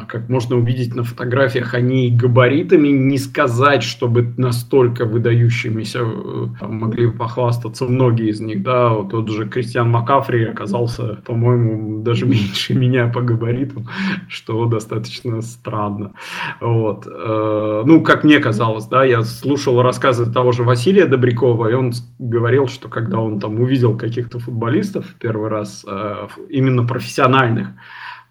[0.08, 7.84] как можно увидеть на фотографиях, они габаритами не сказать, чтобы настолько выдающимися э, могли похвастаться
[7.84, 8.62] многие из них.
[8.62, 13.88] Да, вот тот же Кристиан Макафри оказался, по-моему, даже меньше меня по габаритам,
[14.28, 16.12] что достаточно странно.
[16.60, 17.06] Вот.
[17.06, 21.92] Э, ну, как мне казалось, да, я слушал рассказы того же Василия Добрякова, и он
[22.18, 27.68] говорил, что когда он там увидел каких-то футболистов первый раз, э, именно профессиональных,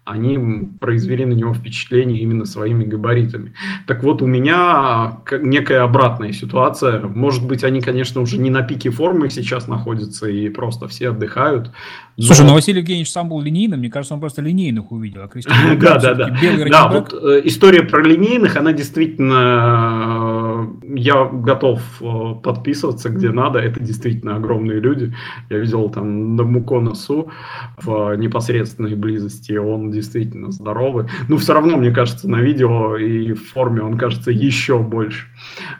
[0.04, 3.54] они произвели на него впечатление именно своими габаритами.
[3.86, 7.02] Так вот, у меня некая обратная ситуация.
[7.02, 11.70] Может быть, они, конечно, уже не на пике формы сейчас находятся и просто все отдыхают.
[12.16, 12.24] Но...
[12.24, 15.22] Слушай, ну Василий Евгеньевич сам был линейным, мне кажется, он просто линейных увидел.
[15.22, 15.28] А
[15.76, 16.36] да, да, да.
[16.68, 20.41] Да, вот э, история про линейных, она действительно э,
[20.82, 23.58] я готов э, подписываться где надо.
[23.58, 25.14] Это действительно огромные люди.
[25.50, 27.30] Я видел там на Муконосу
[27.78, 29.52] в непосредственной близости.
[29.52, 31.06] Он действительно здоровый.
[31.28, 35.26] Но все равно, мне кажется, на видео и в форме он кажется еще больше.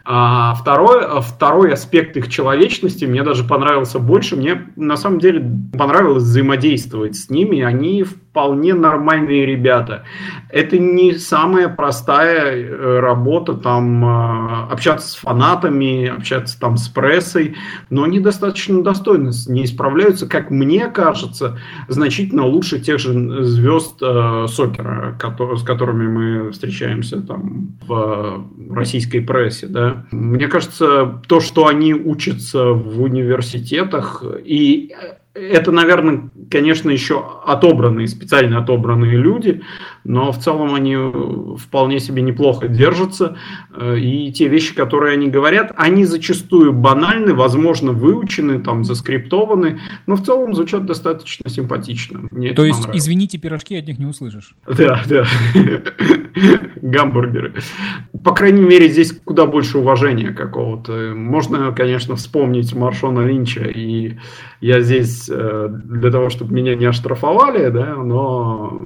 [0.05, 4.37] А второй, второй аспект их человечности мне даже понравился больше.
[4.37, 5.45] Мне на самом деле
[5.77, 7.61] понравилось взаимодействовать с ними.
[7.61, 10.05] Они вполне нормальные ребята.
[10.49, 17.57] Это не самая простая э, работа, там, э, общаться с фанатами, общаться там с прессой,
[17.91, 21.59] но они достаточно достойно не исправляются, как мне кажется,
[21.89, 29.21] значительно лучше тех же звезд э, сокера, который, с которыми мы встречаемся там в российской
[29.21, 30.07] прессе, да.
[30.11, 34.95] Мне кажется, то, что они учатся в университетах и
[35.35, 39.63] это, наверное, конечно, еще отобранные, специально отобранные люди,
[40.05, 40.97] но в целом они
[41.57, 43.37] вполне себе неплохо держатся.
[43.75, 50.17] Э, и те вещи, которые они говорят, они зачастую банальны, возможно, выучены, там, заскриптованы, но
[50.17, 52.29] в целом звучат достаточно симпатично.
[52.31, 54.55] Мне То есть, извините, пирожки от них не услышишь.
[54.67, 55.27] Да, да.
[56.83, 57.55] Гамбургеры.
[58.25, 61.13] По крайней мере, здесь куда больше уважения какого-то.
[61.15, 64.17] Можно, конечно, вспомнить Маршона Линча и
[64.61, 68.81] я здесь э, для того, чтобы меня не оштрафовали, да, но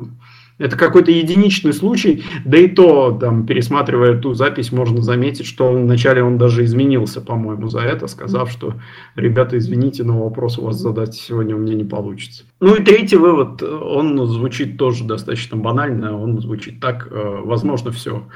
[0.58, 6.22] это какой-то единичный случай, да и то, там, пересматривая ту запись, можно заметить, что вначале
[6.22, 8.74] он даже изменился, по-моему, за это, сказав, что,
[9.16, 12.44] ребята, извините, но вопрос у вас задать сегодня у меня не получится.
[12.60, 18.26] Ну и третий вывод, он звучит тоже достаточно банально, он звучит так, э, возможно, все.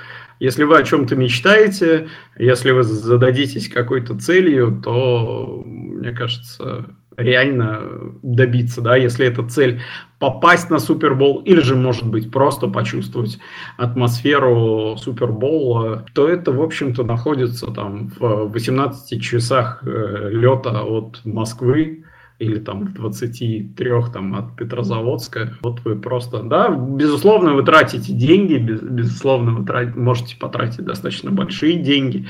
[0.40, 6.86] Если вы о чем-то мечтаете, если вы зададитесь какой-то целью, то, мне кажется,
[7.20, 7.80] реально
[8.22, 9.80] добиться, да, если эта цель
[10.18, 13.38] попасть на Супербол или же, может быть, просто почувствовать
[13.76, 22.04] атмосферу Супербола, то это, в общем-то, находится там в 18 часах э, лета от Москвы
[22.40, 25.58] или там в 23 там от Петрозаводска.
[25.62, 31.30] Вот вы просто, да, безусловно, вы тратите деньги, без, безусловно, вы тратите, можете потратить достаточно
[31.30, 32.26] большие деньги,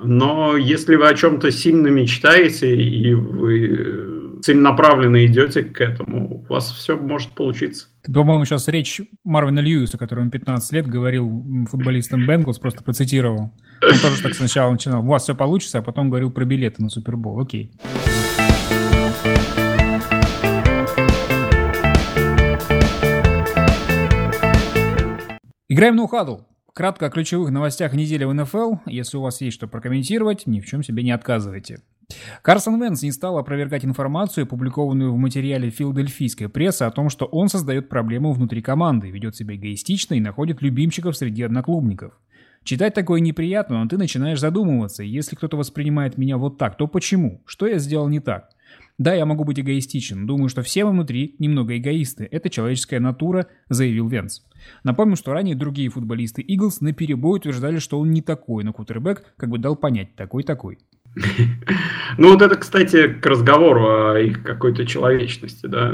[0.00, 4.11] но если вы о чем-то сильно мечтаете и вы
[4.42, 7.86] целенаправленно идете к этому, у вас все может получиться.
[8.12, 13.52] По-моему, сейчас речь Марвина Льюиса, которому 15 лет говорил футболистам Бенглс, просто процитировал.
[13.82, 16.88] Он тоже так сначала начинал, у вас все получится, а потом говорил про билеты на
[16.88, 17.40] Супербол.
[17.40, 17.72] Окей.
[25.68, 26.40] Играем на ухадл.
[26.74, 28.74] Кратко о ключевых новостях недели в НФЛ.
[28.86, 31.80] Если у вас есть что прокомментировать, ни в чем себе не отказывайте.
[32.42, 37.48] Карсон Венс не стал опровергать информацию, опубликованную в материале филадельфийской прессы о том, что он
[37.48, 42.18] создает проблему внутри команды, ведет себя эгоистично и находит любимчиков среди одноклубников.
[42.64, 47.42] Читать такое неприятно, но ты начинаешь задумываться, если кто-то воспринимает меня вот так, то почему?
[47.44, 48.50] Что я сделал не так?
[48.98, 50.26] Да, я могу быть эгоистичен.
[50.26, 52.28] Думаю, что все мы внутри немного эгоисты.
[52.30, 54.42] Это человеческая натура, заявил Венс.
[54.84, 59.34] Напомню, что ранее другие футболисты Иглс на перебой утверждали, что он не такой, но кутербэк
[59.36, 60.78] как бы дал понять, такой-такой.
[62.18, 65.92] Ну вот это, кстати, к разговору о их какой-то человечности, да.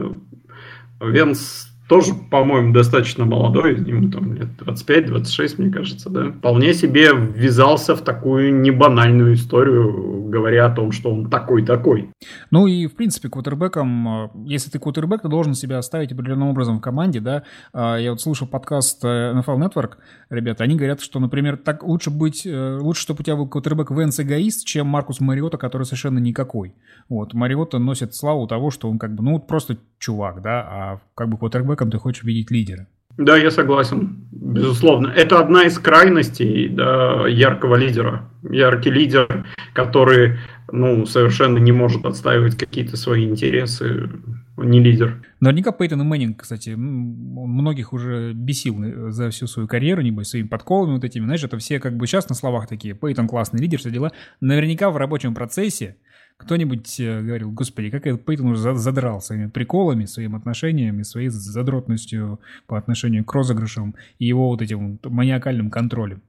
[1.01, 7.97] Венс тоже, по-моему, достаточно молодой, ему там лет 25-26, мне кажется, да, вполне себе ввязался
[7.97, 12.11] в такую небанальную историю, говоря о том, что он такой-такой.
[12.51, 16.79] Ну и, в принципе, квотербеком, э, если ты квотербек, ты должен себя оставить определенным образом
[16.79, 17.45] в команде, да.
[17.73, 19.93] А, я вот слушал подкаст э, NFL Network,
[20.31, 23.91] ребята, они говорят, что, например, так лучше быть, э, лучше, чтобы у тебя был квотербек
[23.91, 26.75] Венс эгоист, чем Маркус Мариота, который совершенно никакой.
[27.09, 31.29] Вот, Мариота носит славу того, что он как бы, ну, просто чувак, да, а как
[31.29, 32.87] бы квотербеком ты хочешь видеть лидера.
[33.19, 35.09] Да, я согласен, безусловно.
[35.09, 38.31] Это одна из крайностей да, яркого лидера.
[38.49, 40.39] Яркий лидер, который
[40.71, 44.09] ну, совершенно не может отстаивать какие-то свои интересы,
[44.57, 45.25] не лидер.
[45.41, 50.47] Наверняка Пейтон и Мэннинг, кстати, многих уже бесил э, за всю свою карьеру, небось, своими
[50.47, 51.25] подколами вот этими.
[51.25, 54.13] Знаешь, это все как бы сейчас на словах такие, Пейтон классный лидер, все дела.
[54.41, 55.97] Наверняка в рабочем процессе
[56.39, 61.29] кто-нибудь э, говорил, господи, как этот Пейтон уже задрал своими приколами, своим отношением и своей
[61.29, 66.23] задротностью по отношению к розыгрышам и его вот этим маниакальным контролем.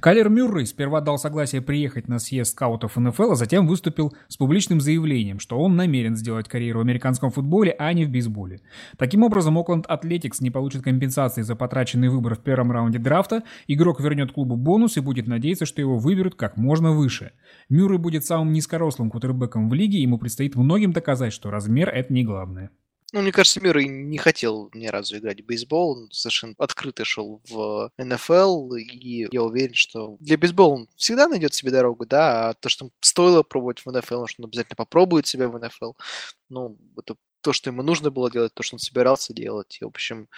[0.00, 4.80] Калер Мюррей сперва дал согласие приехать на съезд скаутов НФЛ, а затем выступил с публичным
[4.80, 8.60] заявлением, что он намерен сделать карьеру в американском футболе, а не в бейсболе.
[8.96, 14.00] Таким образом, Окленд Атлетикс не получит компенсации за потраченный выбор в первом раунде драфта, игрок
[14.00, 17.32] вернет клубу бонус и будет надеяться, что его выберут как можно выше.
[17.68, 22.24] Мюррей будет самым низкорослым кутербеком в лиге, ему предстоит многим доказать, что размер– это не
[22.24, 22.70] главное.
[23.12, 27.42] Ну, мне кажется, Мюррей не хотел ни разу играть в бейсбол, он совершенно открыто шел
[27.48, 32.54] в НФЛ, и я уверен, что для бейсбола он всегда найдет себе дорогу, да, а
[32.54, 35.92] то, что стоило пробовать в НФЛ, он обязательно попробует себя в НФЛ,
[36.50, 39.78] ну, это то, что ему нужно было делать, то, что он собирался делать.
[39.80, 40.28] И, в общем,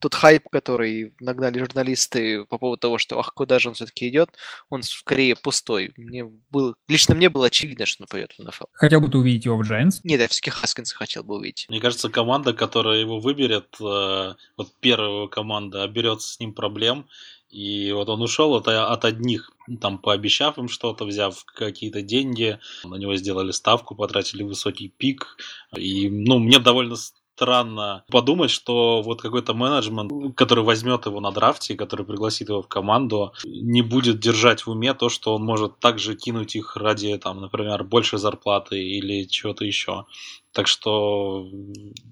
[0.00, 4.30] тот хайп, который нагнали журналисты по поводу того, что ах, куда же он все-таки идет,
[4.70, 5.92] он скорее пустой.
[5.96, 8.64] Мне был, лично мне было очевидно, что он пойдет в НФЛ.
[8.72, 10.00] Хотел бы ты увидеть его в Giants?
[10.02, 11.66] Нет, я все-таки Хаскинса хотел бы увидеть.
[11.68, 17.06] Мне кажется, команда, которая его выберет, э, вот первая команда, оберется с ним проблем,
[17.50, 22.94] и вот он ушел от, от одних, там, пообещав им что-то, взяв какие-то деньги, на
[22.94, 25.36] него сделали ставку, потратили высокий пик.
[25.76, 26.96] И, ну, мне довольно
[27.40, 32.68] странно подумать, что вот какой-то менеджмент, который возьмет его на драфте, который пригласит его в
[32.68, 37.40] команду, не будет держать в уме то, что он может также кинуть их ради, там,
[37.40, 40.04] например, большей зарплаты или чего-то еще.
[40.52, 41.48] Так что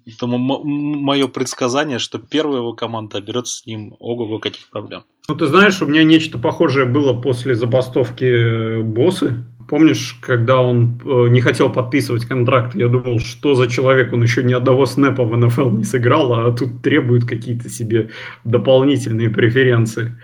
[0.06, 5.04] это мое предсказание, что первая его команда берет с ним ого-го каких проблем.
[5.28, 11.28] Ну, ты знаешь, у меня нечто похожее было после забастовки боссы Помнишь, когда он э,
[11.28, 15.36] не хотел подписывать контракт, я думал, что за человек, он еще ни одного снэпа в
[15.36, 18.08] НФЛ не сыграл, а тут требует какие-то себе
[18.44, 20.16] дополнительные преференции.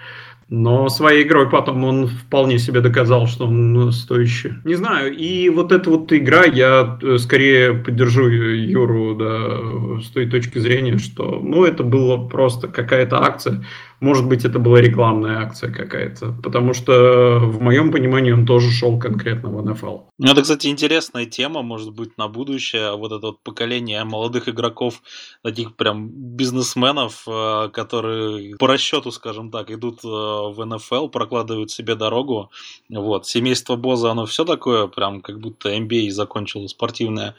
[0.48, 4.54] Но своей игрой потом он вполне себе доказал, что он стоящий.
[4.64, 10.26] Не знаю, и вот эта вот игра, я э, скорее поддержу Юру да, с той
[10.26, 13.64] точки зрения, что ну, это было просто какая-то акция.
[14.04, 18.98] Может быть, это была рекламная акция какая-то, потому что в моем понимании он тоже шел
[18.98, 19.98] конкретно в НФЛ.
[20.18, 22.94] Ну, это, кстати, интересная тема, может быть, на будущее.
[22.96, 25.00] Вот это вот поколение молодых игроков,
[25.42, 31.94] таких прям бизнесменов, э, которые по расчету, скажем так, идут э, в НФЛ, прокладывают себе
[31.94, 32.50] дорогу.
[32.90, 33.26] Вот.
[33.26, 37.36] Семейство Боза, оно все такое, прям как будто MBA закончило спортивное.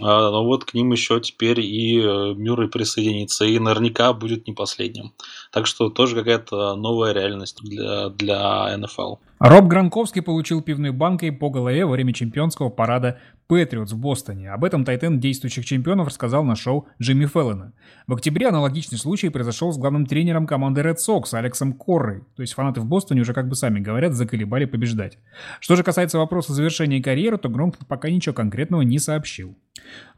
[0.00, 4.54] А, но вот к ним еще теперь и э, Мюррей присоединится, и наверняка будет не
[4.54, 5.12] последним.
[5.52, 9.16] Так что тоже какая-то новая реальность для, для НФЛ.
[9.38, 13.18] Роб Гранковский получил пивной банкой по голове во время чемпионского парада
[13.48, 14.50] Патриотс в Бостоне.
[14.50, 17.74] Об этом Тайтен действующих чемпионов рассказал на шоу Джимми Феллона.
[18.06, 22.22] В октябре аналогичный случай произошел с главным тренером команды Red Sox Алексом Коррой.
[22.34, 25.18] То есть фанаты в Бостоне уже, как бы сами говорят, заколебали побеждать.
[25.60, 29.54] Что же касается вопроса завершения карьеры, то Гронк пока ничего конкретного не сообщил.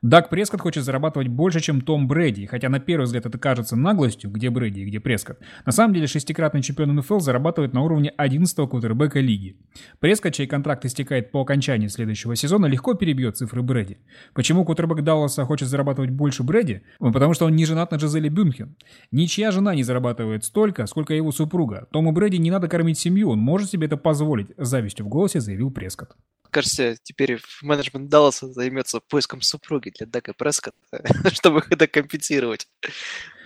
[0.01, 4.31] Даг Прескотт хочет зарабатывать больше, чем Том Брэди, хотя на первый взгляд это кажется наглостью,
[4.31, 5.41] где Брэди и где Прескотт.
[5.67, 8.69] На самом деле шестикратный чемпион НФЛ зарабатывает на уровне 11-го
[9.09, 9.57] квотербека лиги.
[10.01, 13.99] Прескотт, чей контракт истекает по окончании следующего сезона, легко перебьет цифры Брэди.
[14.35, 16.83] Почему квотербек Далласа хочет зарабатывать больше Брэди?
[17.01, 18.77] Ну, потому что он не женат на Джизеле Бюнхен.
[19.13, 21.87] Ничья жена не зарабатывает столько, сколько его супруга.
[21.93, 25.71] Тому Брэди не надо кормить семью, он может себе это позволить, завистью в голосе заявил
[25.71, 26.17] Прескотт
[26.51, 32.67] кажется, теперь менеджмент Далласа займется поиском супруги для Дага Прескотта, чтобы это компенсировать.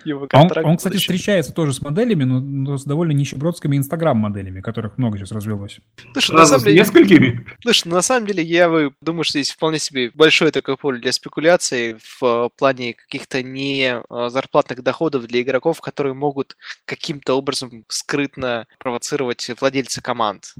[0.04, 4.98] Его он, он, кстати, встречается тоже с моделями, но, но с довольно нищебродскими инстаграм-моделями, которых
[4.98, 5.80] много сейчас развелось.
[6.12, 7.46] Слушай, на самом деле, несколькими?
[7.62, 11.96] Слушай, на самом деле, я думаю, что здесь вполне себе большое такое поле для спекуляций
[11.98, 18.66] в э, плане каких-то не э, зарплатных доходов для игроков, которые могут каким-то образом скрытно
[18.78, 20.54] провоцировать владельцы команд.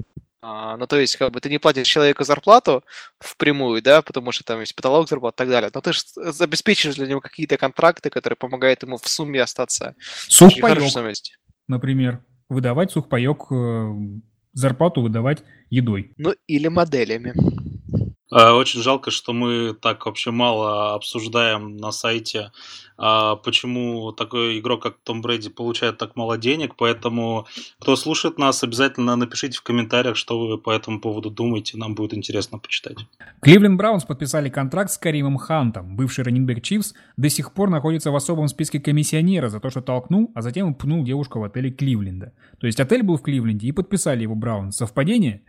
[0.45, 2.83] А, ну, то есть, как бы ты не платишь человеку зарплату
[3.19, 6.01] впрямую, да, потому что там есть потолок зарплат и так далее, но ты же
[6.41, 9.95] обеспечиваешь для него какие-то контракты, которые помогают ему в сумме остаться
[10.27, 10.83] сухпайок,
[11.69, 12.25] например.
[12.49, 13.93] Выдавать сухпайок, э,
[14.51, 16.11] зарплату выдавать едой.
[16.17, 17.33] Ну, или моделями.
[18.33, 22.51] А, очень жалко, что мы так вообще мало обсуждаем на сайте,
[22.97, 26.73] а, почему такой игрок, как Том Брэди, получает так мало денег.
[26.75, 27.45] Поэтому,
[27.79, 31.77] кто слушает нас, обязательно напишите в комментариях, что вы по этому поводу думаете.
[31.77, 32.97] Нам будет интересно почитать.
[33.41, 35.95] Кливленд Браунс подписали контракт с Каримом Хантом.
[35.95, 40.31] Бывший раннинбэк Чивс до сих пор находится в особом списке комиссионера за то, что толкнул,
[40.33, 42.33] а затем пнул девушку в отеле Кливленда.
[42.59, 44.77] То есть отель был в Кливленде и подписали его Браунс.
[44.77, 45.43] Совпадение?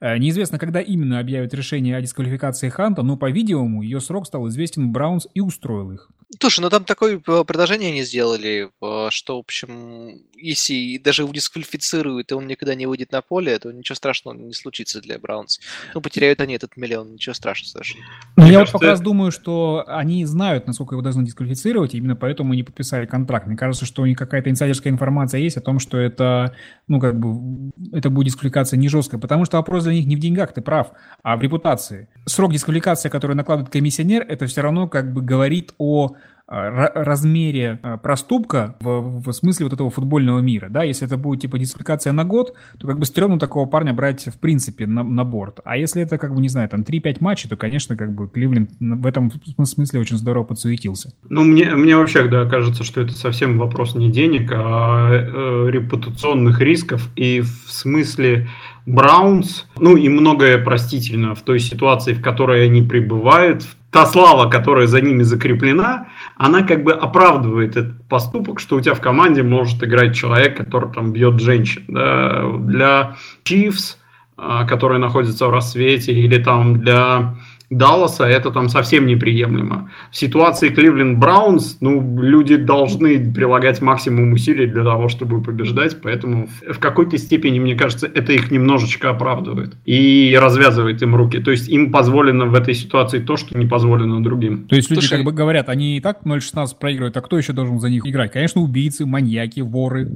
[0.00, 4.92] Э, неизвестно, когда именно объявят решение о дисквалификации Ханта, но, по-видимому, ее срок стал известен
[4.92, 6.10] Браунс и устроил их.
[6.40, 11.32] Слушай, ну там такое э, предложение они сделали, э, что, в общем, если даже его
[11.32, 15.60] дисквалифицируют, и он никогда не выйдет на поле, то ничего страшного не случится для Браунс.
[15.94, 18.04] Ну, потеряют они этот миллион, ничего страшного совершенно.
[18.36, 22.16] Ну, я вот как раз думаю, что они знают, насколько его должны дисквалифицировать, и именно
[22.16, 23.46] поэтому не подписали контракт.
[23.46, 26.56] Мне кажется, что у них какая-то инсайдерская информация есть о том, что это,
[26.88, 30.18] ну, как бы, это будет дисквалификация не жесткая, потому что вопрос для них не в
[30.18, 30.90] деньгах, ты прав,
[31.22, 32.08] а в репутации.
[32.24, 36.15] Срок дисквалификации, который накладывает комиссионер, это все равно как бы говорит о
[36.48, 42.12] размере проступка в, в смысле вот этого футбольного мира, да, если это будет типа дисквалификация
[42.12, 45.76] на год, то как бы стрёмно такого парня брать в принципе на, на борт, а
[45.76, 49.06] если это как бы, не знаю, там 3-5 матчей, то, конечно, как бы Кливленд в
[49.06, 49.32] этом
[49.64, 51.12] смысле очень здорово подсуетился.
[51.28, 56.60] Ну, мне, мне вообще, да, кажется, что это совсем вопрос не денег, а э, репутационных
[56.60, 58.48] рисков, и в смысле
[58.86, 64.86] Браунс, ну и многое простительно в той ситуации, в которой они пребывают, та слава, которая
[64.86, 66.06] за ними закреплена,
[66.36, 70.92] она как бы оправдывает этот поступок, что у тебя в команде может играть человек, который
[70.92, 71.82] там бьет женщин.
[71.88, 72.48] Да?
[72.58, 73.96] Для Chiefs,
[74.36, 77.36] а, которые находятся в рассвете, или там для
[77.70, 79.90] Далласа это там совсем неприемлемо.
[80.12, 86.48] В ситуации Кливленд Браунс, ну, люди должны прилагать максимум усилий для того, чтобы побеждать, поэтому
[86.68, 91.40] в какой-то степени, мне кажется, это их немножечко оправдывает и развязывает им руки.
[91.40, 94.68] То есть им позволено в этой ситуации то, что не позволено другим.
[94.68, 97.52] То есть люди Слушай, как бы говорят, они и так 0-16 проигрывают, а кто еще
[97.52, 98.32] должен за них играть?
[98.32, 100.08] Конечно, убийцы, маньяки, воры.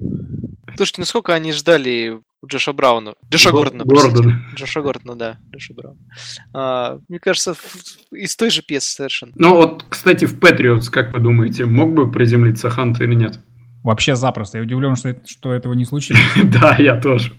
[0.76, 3.14] Слушайте, насколько они ждали Джоша Брауна.
[3.30, 4.42] Джоша Гордона, Гордон.
[4.54, 5.38] Джоша Гордона, да.
[5.52, 5.98] Джоша Брауна.
[6.54, 7.54] А, мне кажется,
[8.12, 9.32] из той же пьесы совершенно.
[9.36, 13.40] Ну вот, кстати, в Патриотс, как вы думаете, мог бы приземлиться Хант или нет?
[13.82, 14.58] Вообще запросто.
[14.58, 16.22] Я удивлен, что, что этого не случилось.
[16.44, 17.32] Да, я тоже.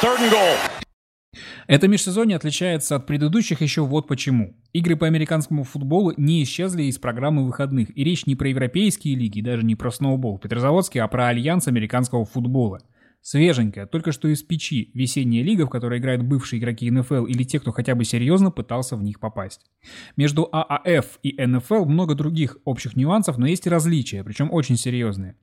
[0.00, 0.75] Third and goal.
[1.66, 4.54] Это межсезонье отличается от предыдущих еще вот почему.
[4.72, 9.40] Игры по американскому футболу не исчезли из программы выходных, и речь не про европейские лиги,
[9.40, 12.80] даже не про сноубол Петрозаводский, а про альянс американского футбола–
[13.28, 17.58] Свеженькая, только что из печи, весенняя лига, в которой играют бывшие игроки НФЛ или те,
[17.58, 19.62] кто хотя бы серьезно пытался в них попасть.
[20.16, 25.34] Между ААФ и НФЛ много других общих нюансов, но есть и различия, причем очень серьезные.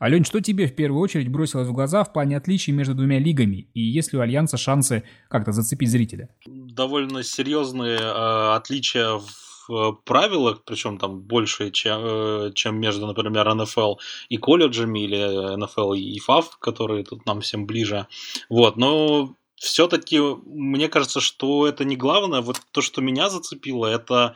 [0.00, 3.66] Ален, что тебе в первую очередь бросилось в глаза в плане отличий между двумя лигами,
[3.74, 6.28] и есть ли у Альянса шансы как-то зацепить зрителя?
[6.46, 13.54] Довольно серьезные э, отличия в Э, правилах, причем там больше, чем, э, чем между, например,
[13.54, 13.94] НФЛ
[14.28, 18.06] и колледжами, или НФЛ и ФАФ, которые тут нам всем ближе.
[18.48, 22.40] Вот, но все-таки мне кажется, что это не главное.
[22.40, 24.34] Вот то, что меня зацепило, это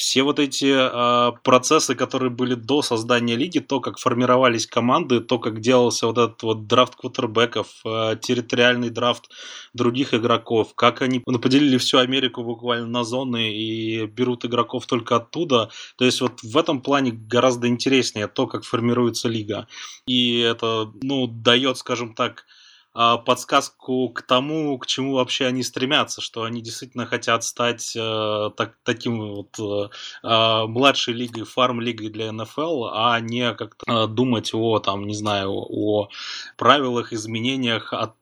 [0.00, 5.38] все вот эти э, процессы, которые были до создания лиги, то, как формировались команды, то,
[5.38, 9.28] как делался вот этот вот драфт квотербеков, э, территориальный драфт
[9.74, 15.16] других игроков, как они ну, поделили всю Америку буквально на зоны и берут игроков только
[15.16, 15.68] оттуда.
[15.98, 19.66] То есть вот в этом плане гораздо интереснее то, как формируется лига.
[20.06, 22.46] И это, ну, дает, скажем так,
[22.92, 28.76] подсказку к тому, к чему вообще они стремятся, что они действительно хотят стать э, так,
[28.82, 29.88] таким вот э,
[30.22, 35.52] э, младшей лигой, фарм-лигой для НФЛ, а не как-то э, думать о, там, не знаю,
[35.52, 36.08] о
[36.56, 38.19] правилах, изменениях от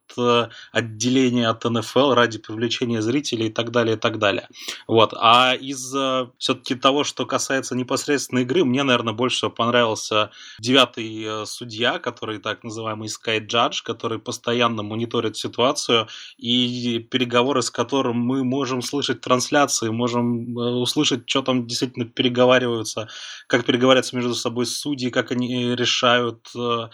[0.72, 4.48] отделения от НФЛ ради привлечения зрителей и так далее, и так далее.
[4.86, 5.14] Вот.
[5.16, 11.46] А из э, все-таки того, что касается непосредственно игры, мне, наверное, больше понравился девятый э,
[11.46, 18.44] судья, который так называемый Sky Judge, который постоянно мониторит ситуацию и переговоры с которым мы
[18.44, 23.08] можем слышать трансляции, можем услышать, что там действительно переговариваются,
[23.46, 26.88] как переговариваются между собой судьи, как они решают Э,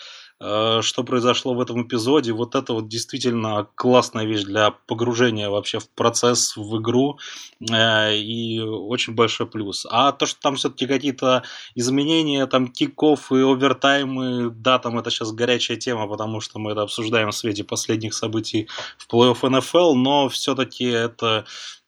[0.82, 2.32] что произошло в этом эпизоде.
[2.32, 7.18] Вот это вот действительно классная вещь для погружения вообще в процесс, в игру.
[7.70, 9.86] Э, и очень большой плюс.
[9.90, 11.42] А то, что там все-таки какие-то
[11.74, 16.82] изменения, там киков и овертаймы, да, там это сейчас горячая тема, потому что мы это
[16.82, 18.68] обсуждаем в свете последних событий
[18.98, 21.44] в плей-офф НФЛ, но все-таки это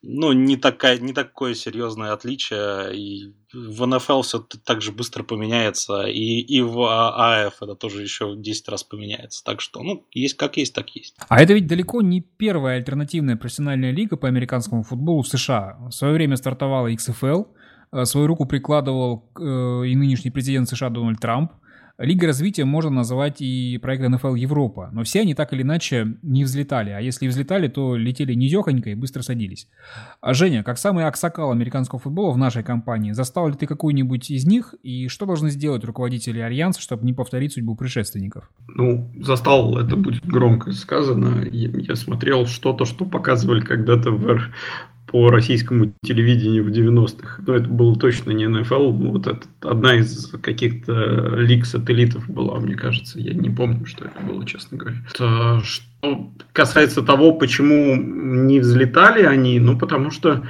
[0.08, 2.96] ну, не, такая, не такое серьезное отличие.
[2.96, 8.34] И в НФЛ все так же быстро поменяется, и, и в АФ это тоже еще
[8.36, 9.42] 10 раз поменяется.
[9.44, 11.16] Так что, ну, есть как есть, так есть.
[11.28, 15.76] А это ведь далеко не первая альтернативная профессиональная лига по американскому футболу в США.
[15.88, 17.48] В свое время стартовала XFL,
[17.92, 19.42] э, свою руку прикладывал э,
[19.86, 21.52] и нынешний президент США Дональд Трамп–
[21.98, 26.44] Лига развития можно называть и проект НФЛ Европа, но все они так или иначе не
[26.44, 29.66] взлетали, а если взлетали, то летели низехонько и быстро садились.
[30.20, 34.44] А Женя, как самый аксакал американского футбола в нашей компании, застал ли ты какую-нибудь из
[34.44, 38.50] них и что должны сделать руководители Альянса, чтобы не повторить судьбу предшественников?
[38.68, 41.46] Ну, застал, это будет громко сказано.
[41.50, 44.50] Я, я смотрел что-то, что показывали когда-то в
[45.06, 47.42] по российскому телевидению в 90-х.
[47.46, 48.90] Но это было точно не НФЛ.
[48.90, 53.20] Вот это одна из каких-то лиг-сателлитов была, мне кажется.
[53.20, 54.96] Я не помню, что это было, честно говоря.
[55.14, 60.42] Это, что касается того, почему не взлетали они, ну, потому что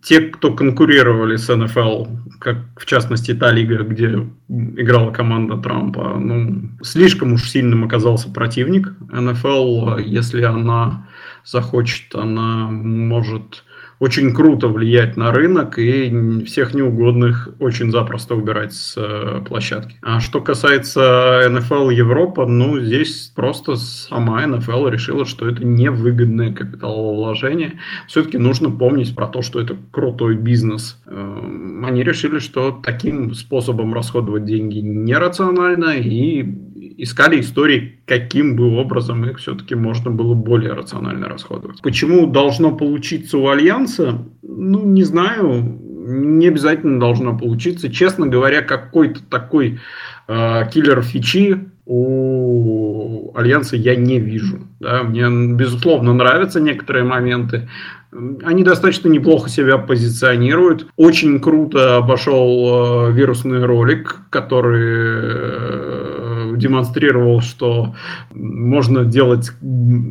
[0.00, 2.06] те, кто конкурировали с НФЛ,
[2.38, 8.94] как в частности та лига, где играла команда Трампа, ну, слишком уж сильным оказался противник.
[9.10, 11.08] НФЛ, если она
[11.44, 13.64] захочет, она может
[13.98, 19.96] очень круто влиять на рынок и всех неугодных очень запросто убирать с э, площадки.
[20.02, 27.80] А что касается НФЛ Европа, ну, здесь просто сама НФЛ решила, что это невыгодное капиталовложение.
[28.06, 31.00] Все-таки нужно помнить про то, что это крутой бизнес.
[31.06, 36.67] Эм, они решили, что таким способом расходовать деньги нерационально и
[36.98, 41.82] искали истории, каким бы образом их все-таки можно было более рационально расходовать.
[41.82, 44.24] Почему должно получиться у Альянса?
[44.42, 47.92] Ну, не знаю, не обязательно должно получиться.
[47.92, 49.78] Честно говоря, какой-то такой
[50.26, 54.58] э, киллер фичи у Альянса я не вижу.
[54.80, 55.02] Да?
[55.02, 57.68] Мне, безусловно, нравятся некоторые моменты.
[58.42, 60.86] Они достаточно неплохо себя позиционируют.
[60.96, 66.17] Очень круто обошел э, вирусный ролик, который э,
[66.58, 67.94] демонстрировал, что
[68.32, 69.52] можно делать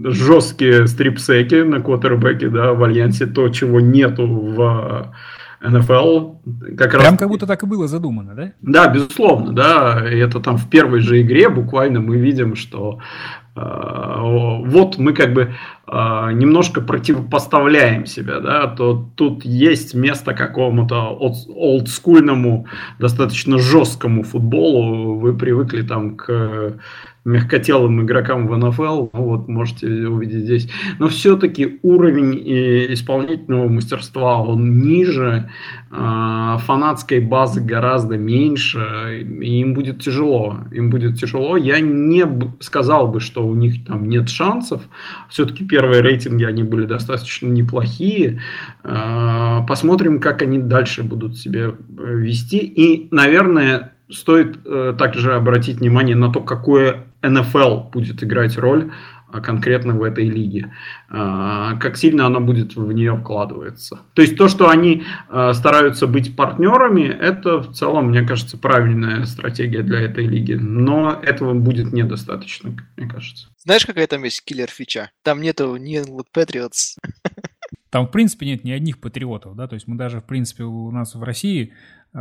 [0.05, 5.13] жесткие стрипсеки на квотербеке, да, в Альянсе, то, чего нету в
[5.61, 6.35] НФЛ.
[6.77, 7.17] Как Прям раз...
[7.17, 8.51] как будто так и было задумано, да?
[8.61, 10.01] Да, безусловно, да.
[10.05, 12.99] Это там в первой же игре буквально мы видим, что
[13.57, 15.47] Э, вот мы как бы э,
[15.89, 22.67] немножко противопоставляем себя, да, то тут есть место какому-то олдскульному,
[22.99, 26.73] достаточно жесткому футболу, вы привыкли там к
[27.27, 30.69] мягкотелым игрокам в НФЛ, ну вот можете увидеть здесь.
[30.97, 32.41] Но все-таки уровень
[32.93, 35.49] исполнительного мастерства, он ниже,
[35.89, 40.57] а, фанатской базы гораздо меньше, и им будет тяжело.
[40.71, 41.57] Им будет тяжело.
[41.57, 42.25] Я не
[42.59, 44.81] сказал бы, что у них там нет шансов.
[45.29, 48.41] Все-таки первые рейтинги, они были достаточно неплохие.
[48.83, 51.73] А, посмотрим, как они дальше будут себя э,
[52.15, 52.59] вести.
[52.59, 58.91] И, наверное, стоит э, также обратить внимание на то, какое НФЛ будет играть роль
[59.29, 60.73] а, конкретно в этой лиге,
[61.09, 63.99] а, как сильно она будет в нее вкладываться.
[64.13, 69.25] То есть то, что они а, стараются быть партнерами, это в целом, мне кажется, правильная
[69.25, 73.49] стратегия для этой лиги, но этого будет недостаточно, мне кажется.
[73.57, 75.11] Знаешь, какая там есть killer-фича?
[75.23, 76.97] Там нету England Patriots.
[77.89, 80.91] Там, в принципе, нет ни одних патриотов, да, то есть мы даже, в принципе, у
[80.91, 81.73] нас в России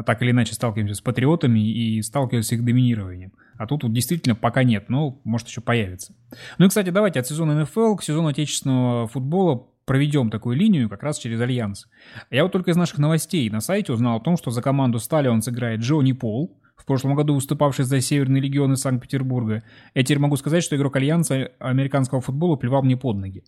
[0.05, 3.32] так или иначе сталкиваемся с патриотами и сталкиваемся с их доминированием.
[3.59, 6.14] А тут вот действительно пока нет, но может еще появится.
[6.59, 11.03] Ну и, кстати, давайте от сезона НФЛ к сезону отечественного футбола проведем такую линию как
[11.03, 11.87] раз через Альянс.
[12.30, 15.48] Я вот только из наших новостей на сайте узнал о том, что за команду Stallions
[15.49, 19.64] играет Джонни Пол, в прошлом году выступавший за Северный легион из Санкт-Петербурга.
[19.97, 23.43] Я теперь могу сказать, что игрок Альянса американского футбола плевал мне под ноги.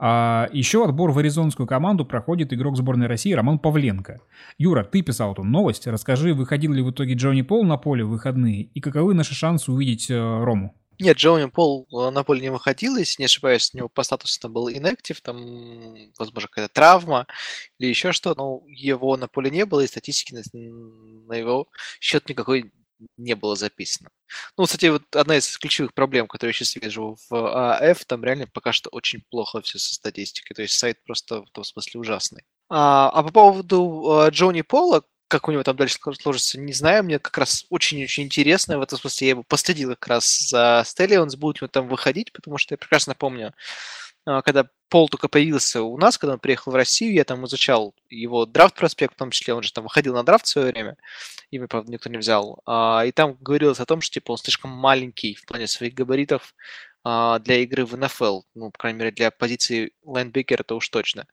[0.00, 4.20] А еще отбор в аризонскую команду проходит игрок сборной России Роман Павленко.
[4.58, 5.86] Юра, ты писал эту новость.
[5.86, 9.70] Расскажи, выходил ли в итоге Джонни Пол на поле в выходные и каковы наши шансы
[9.70, 10.74] увидеть э, Рому?
[10.98, 14.40] Нет, Джоуи Пол э, на поле не выходил, если не ошибаюсь, у него по статусу
[14.40, 17.26] там был inactive, там, возможно, какая-то травма
[17.78, 20.42] или еще что, но его на поле не было, и статистики на,
[21.26, 21.68] на его
[22.00, 22.72] счет никакой
[23.16, 24.10] не было записано.
[24.56, 28.46] Ну, кстати, вот одна из ключевых проблем, которые я сейчас вижу в АФ, там реально
[28.46, 32.42] пока что очень плохо все со статистикой, то есть сайт просто в том смысле ужасный.
[32.68, 35.02] А, а по поводу э, Джонни Пола,
[35.32, 37.04] как у него там дальше сложится, не знаю.
[37.04, 38.78] Мне как раз очень-очень интересно.
[38.78, 42.58] В этом смысле я его последил как раз за Стеллионс, будет он там выходить, потому
[42.58, 43.54] что я прекрасно помню,
[44.26, 47.94] а, когда Пол только появился у нас, когда он приехал в Россию, я там изучал
[48.10, 50.98] его драфт-проспект, в том числе он же там выходил на драфт в свое время,
[51.50, 54.70] имя, правда, никто не взял, а, и там говорилось о том, что типа он слишком
[54.70, 56.54] маленький в плане своих габаритов
[57.04, 61.26] а, для игры в НФЛ, ну, по крайней мере, для позиции лайнбекера это уж точно.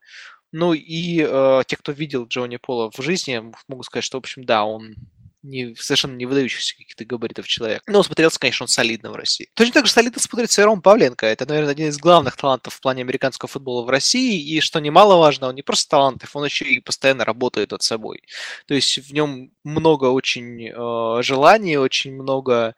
[0.52, 4.44] Ну и э, те, кто видел Джонни Пола в жизни, могу сказать, что, в общем,
[4.44, 4.96] да, он
[5.42, 7.82] не, совершенно не выдающихся каких-то габаритов человек.
[7.86, 9.48] Но смотрелся, конечно, он солидно в России.
[9.54, 11.26] Точно так же солидно смотрится и Ром Павленко.
[11.26, 14.40] Это, наверное, один из главных талантов в плане американского футбола в России.
[14.40, 18.22] И, что немаловажно, он не просто талантлив, он еще и постоянно работает над собой.
[18.66, 22.74] То есть в нем много очень э, желаний, очень много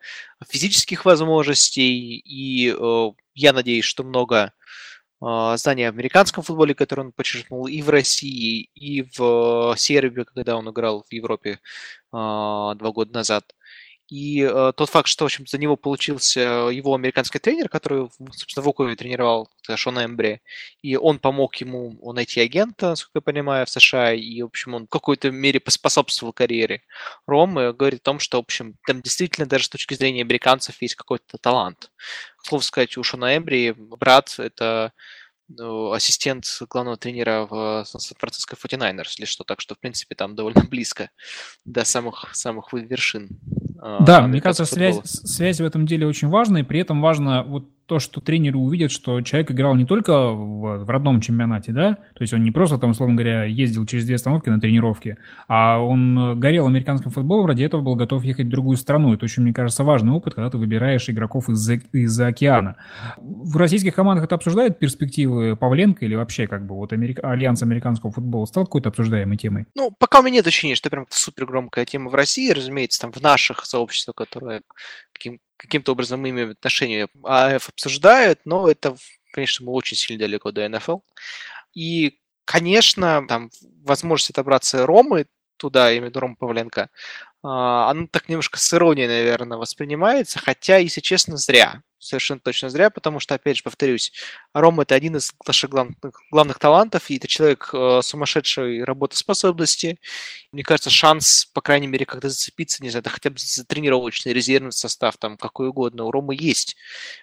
[0.48, 2.18] физических возможностей.
[2.18, 4.52] И э, я надеюсь, что много
[5.56, 10.68] знания в американском футболе, который он подчеркнул и в России, и в Сербии, когда он
[10.68, 11.60] играл в Европе
[12.10, 13.44] а, два года назад.
[14.12, 18.62] И э, тот факт, что, в общем, за него получился его американский тренер, который, собственно,
[18.62, 20.42] в Окове тренировал Шона Эмбри,
[20.82, 24.84] и он помог ему найти агента, насколько я понимаю, в США, и, в общем, он
[24.84, 26.82] в какой-то мере поспособствовал карьере
[27.26, 30.94] Ромы, говорит о том, что, в общем, там действительно даже с точки зрения американцев есть
[30.94, 31.90] какой-то талант.
[32.36, 34.92] К слову сказать, у Шона Эмбри брат– это
[35.58, 41.10] ассистент главного тренера в Сан-Франциско 49ers, или что, так что, в принципе, там довольно близко
[41.64, 43.28] до самых, самых вершин.
[43.80, 47.42] А, да, мне кажется, связь, связь в этом деле очень важна, и при этом важно
[47.42, 51.98] вот то, что тренеры увидят, что человек играл не только в, в родном чемпионате, да,
[52.14, 55.78] то есть он не просто там, условно говоря, ездил через две остановки на тренировки, а
[55.78, 59.12] он горел американским футболом, ради этого был готов ехать в другую страну.
[59.12, 62.76] Это очень, мне кажется, важный опыт, когда ты выбираешь игроков из-за из океана.
[63.18, 68.10] В российских командах это обсуждают перспективы Павленко или вообще как бы вот Америка, Альянс американского
[68.10, 69.66] футбола стал какой-то обсуждаемой темой?
[69.74, 73.12] Ну, пока у меня нет ощущения, что прям супер громкая тема в России, разумеется, там
[73.12, 74.62] в наших сообществах, которые
[75.22, 78.96] каким, каким-то образом имеют отношение АФ обсуждают, но это,
[79.32, 80.98] конечно, мы очень сильно далеко до НФЛ.
[81.74, 83.50] И, конечно, там
[83.84, 86.90] возможность отобраться Ромы туда, виду Рома Павленко,
[87.44, 92.90] а, оно так немножко с иронией, наверное, воспринимается, хотя, если честно, зря совершенно точно зря,
[92.90, 94.12] потому что, опять же, повторюсь,
[94.52, 95.96] Рома это один из наших главных,
[96.30, 99.98] главных талантов, и это человек э, сумасшедшей работоспособности.
[100.50, 104.32] Мне кажется, шанс, по крайней мере, когда зацепиться, не знаю, да хотя бы за тренировочный
[104.32, 106.76] резервный состав, там, какой угодно, у Ромы есть.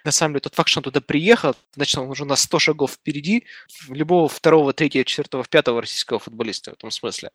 [0.04, 2.94] На самом деле, тот факт, что он туда приехал, значит, он уже на 100 шагов
[2.94, 3.46] впереди
[3.90, 7.32] любого второго, третьего, четвертого, пятого российского футболиста в этом смысле.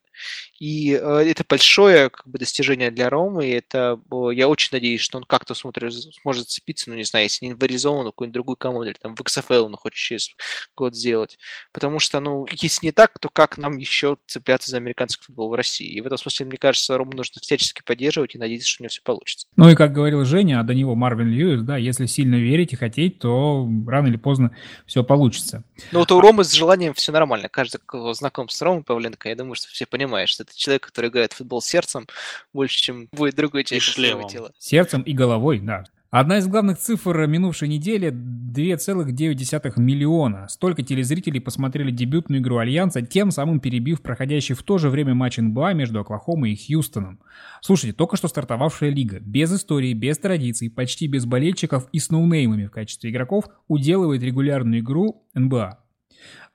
[0.59, 5.01] И э, это большое как бы, достижение для Ромы, и это, э, я очень надеюсь,
[5.01, 8.55] что он как-то смотрит, сможет зацепиться, ну, не знаю, если не в Аризону, какую-нибудь другую
[8.55, 10.29] команду, или там в XFL он хочет через
[10.75, 11.37] год сделать.
[11.71, 15.53] Потому что, ну, если не так, то как нам еще цепляться за американский футбол в
[15.53, 15.87] России?
[15.87, 18.89] И в этом смысле, мне кажется, Рому нужно всячески поддерживать и надеяться, что у него
[18.89, 19.47] все получится.
[19.55, 22.75] Ну и как говорил Женя, а до него Марвин Льюис, да, если сильно верить и
[22.75, 24.55] хотеть, то рано или поздно
[24.85, 25.63] все получится.
[25.91, 27.49] Ну вот у Ромы с желанием все нормально.
[27.49, 31.09] Каждый, кто знаком с Ромой Павленко, я думаю, что все понимают, что это человек, который
[31.09, 32.07] играет в футбол сердцем
[32.53, 34.51] больше, чем будет другой человек своего тела.
[34.57, 35.85] Сердцем и головой, да.
[36.11, 38.09] Одна из главных цифр минувшей недели–
[38.55, 40.47] 2,9 миллиона.
[40.47, 45.37] Столько телезрителей посмотрели дебютную игру Альянса, тем самым перебив проходящий в то же время матч
[45.37, 47.19] НБА между Оклахомой и Хьюстоном.
[47.59, 52.67] Слушайте, только что стартовавшая лига, без истории, без традиций, почти без болельщиков и с ноунеймами
[52.67, 55.79] в качестве игроков, уделывает регулярную игру НБА.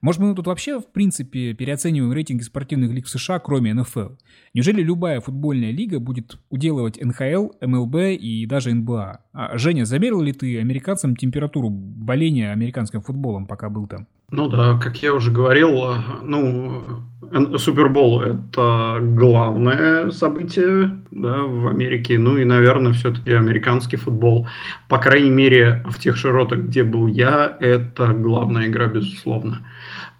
[0.01, 4.15] Может, мы тут вообще, в принципе, переоцениваем рейтинги спортивных лиг в США, кроме НФЛ?
[4.55, 9.21] Неужели любая футбольная лига будет уделывать НХЛ, МЛБ и даже НБА?
[9.33, 14.07] А, Женя, замерил ли ты американцам температуру боления американским футболом, пока был там?
[14.31, 17.03] Ну да, как я уже говорил, ну,
[17.59, 22.19] Супербол– это главное событие да, в Америке.
[22.19, 24.49] Ну и, наверное, все-таки американский футбол.
[24.89, 29.67] По крайней мере, в тех широтах, где был я, это главная игра, безусловно.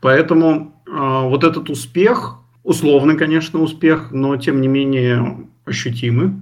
[0.01, 6.35] Поэтому э, вот этот успех, условный, конечно, успех, но тем не менее ощутимый,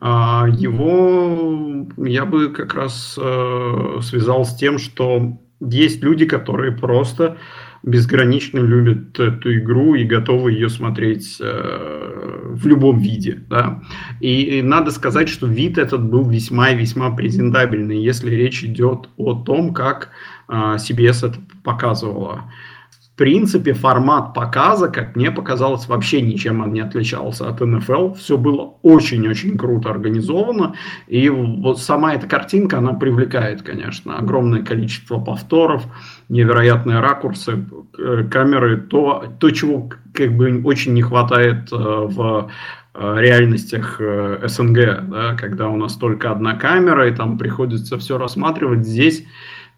[0.00, 7.36] э, его я бы как раз э, связал с тем, что есть люди, которые просто
[7.82, 13.42] безгранично любят эту игру и готовы ее смотреть э, в любом виде.
[13.48, 13.82] Да?
[14.20, 19.08] И, и надо сказать, что вид этот был весьма и весьма презентабельный, если речь идет
[19.16, 20.10] о том, как
[20.48, 22.50] э, CBS это показывала
[23.20, 28.14] принципе, формат показа, как мне показалось, вообще ничем он не отличался от НФЛ.
[28.14, 30.74] Все было очень-очень круто организовано.
[31.06, 34.16] И вот сама эта картинка, она привлекает, конечно.
[34.16, 35.84] Огромное количество повторов,
[36.30, 37.62] невероятные ракурсы,
[37.98, 38.78] э, камеры.
[38.78, 42.50] То, то чего как бы очень не хватает э, в
[42.94, 44.00] э, реальностях
[44.44, 48.86] СНГ, да, когда у нас только одна камера, и там приходится все рассматривать.
[48.86, 49.26] Здесь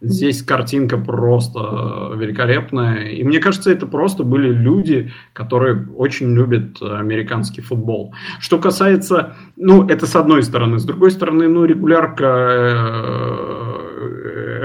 [0.03, 3.11] Здесь картинка просто великолепная.
[3.11, 8.13] И мне кажется, это просто были люди, которые очень любят американский футбол.
[8.41, 10.81] Что касается, ну, это с одной стороны.
[10.81, 12.25] С другой стороны, ну, регулярка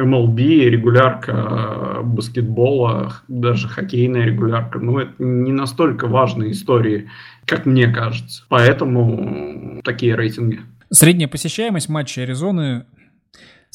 [0.02, 7.10] MLB, э, регулярка баскетбола, даже хоккейная регулярка, ну, это не настолько важные истории,
[7.46, 8.44] как мне кажется.
[8.50, 10.62] Поэтому такие рейтинги.
[10.90, 12.86] Средняя посещаемость матча Аризоны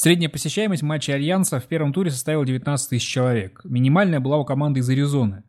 [0.02, 3.60] Средняя посещаемость матча Альянса в первом туре составила 19 тысяч человек.
[3.62, 5.44] Минимальная была у команды из Аризоны.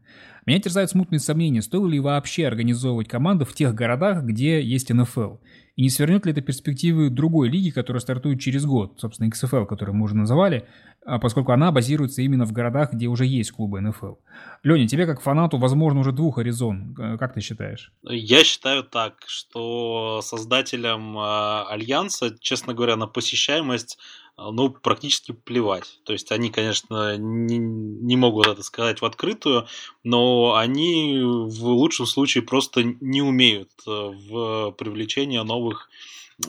[0.45, 5.37] Меня терзают смутные сомнения, стоило ли вообще организовывать команду в тех городах, где есть НФЛ.
[5.75, 9.95] И не свернет ли это перспективы другой лиги, которая стартует через год, собственно, XFL, которую
[9.95, 10.67] мы уже называли,
[11.03, 14.13] а поскольку она базируется именно в городах, где уже есть клубы НФЛ.
[14.61, 16.95] Леня, тебе как фанату, возможно, уже двух Аризон.
[16.99, 17.91] Э, как ты считаешь?
[18.03, 23.97] Я считаю так, что создателям э, Альянса, честно говоря, на посещаемость
[24.37, 25.99] ну, практически плевать.
[26.05, 29.67] То есть они, конечно, не, не могут это сказать в открытую,
[30.03, 35.87] но они в лучшем случае просто не умеют э, в привлечение новых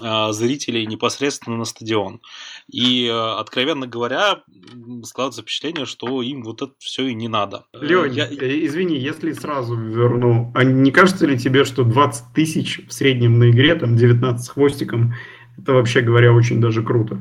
[0.02, 2.22] э, зрителей непосредственно на стадион.
[2.72, 4.42] И, э, откровенно говоря,
[5.04, 7.66] складывается впечатление, что им вот это все и не надо.
[7.74, 8.26] Лень, Я...
[8.66, 13.50] извини, если сразу верну, а не кажется ли тебе, что 20 тысяч в среднем на
[13.50, 15.14] игре, там 19 с хвостиком,
[15.58, 17.20] это вообще говоря очень даже круто?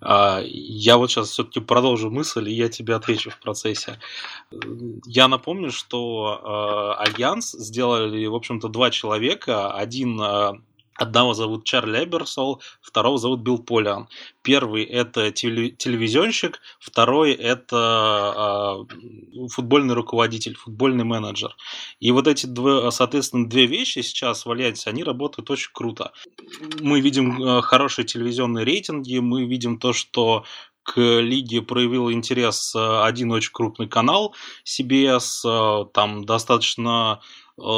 [0.00, 3.98] А, я вот сейчас все-таки продолжу мысль, и я тебе отвечу в процессе.
[5.06, 9.72] Я напомню, что э, Альянс сделали, в общем-то, два человека.
[9.72, 10.52] Один э,
[10.96, 14.08] Одного зовут Чарли Эберсол, второго зовут Билл Полиан.
[14.42, 21.56] Первый это телевизионщик, второй это э, футбольный руководитель, футбольный менеджер.
[22.00, 26.12] И вот эти, две, соответственно, две вещи сейчас в Альянсе, они работают очень круто.
[26.80, 30.44] Мы видим э, хорошие телевизионные рейтинги, мы видим то, что
[30.82, 34.34] к лиге проявил интерес э, один очень крупный канал
[34.66, 37.20] CBS, там достаточно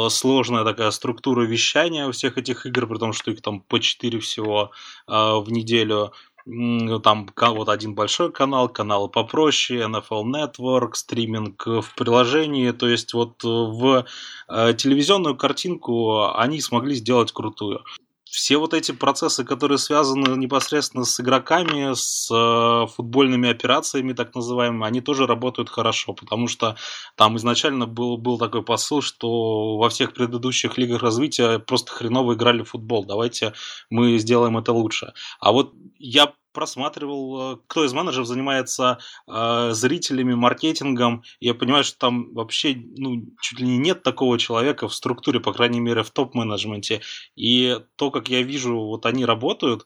[0.09, 4.71] сложная такая структура вещания всех этих игр, при том, что их там по 4 всего
[5.07, 6.11] э, в неделю.
[6.45, 12.71] Там вот один большой канал, каналы попроще, NFL Network, стриминг в приложении.
[12.71, 14.05] То есть вот в
[14.49, 17.85] э, телевизионную картинку они смогли сделать крутую
[18.33, 24.87] все вот эти процессы, которые связаны непосредственно с игроками, с э, футбольными операциями, так называемыми,
[24.87, 26.75] они тоже работают хорошо, потому что
[27.15, 32.63] там изначально был, был такой посыл, что во всех предыдущих лигах развития просто хреново играли
[32.63, 33.53] в футбол, давайте
[33.91, 35.13] мы сделаем это лучше.
[35.39, 41.23] А вот я просматривал, э, кто из менеджеров занимается э, зрителями, маркетингом.
[41.39, 45.79] Я понимаю, что там вообще ну, чуть ли нет такого человека в структуре, по крайней
[45.79, 47.01] мере, в топ-менеджменте.
[47.35, 49.85] И то, как я вижу, вот они работают,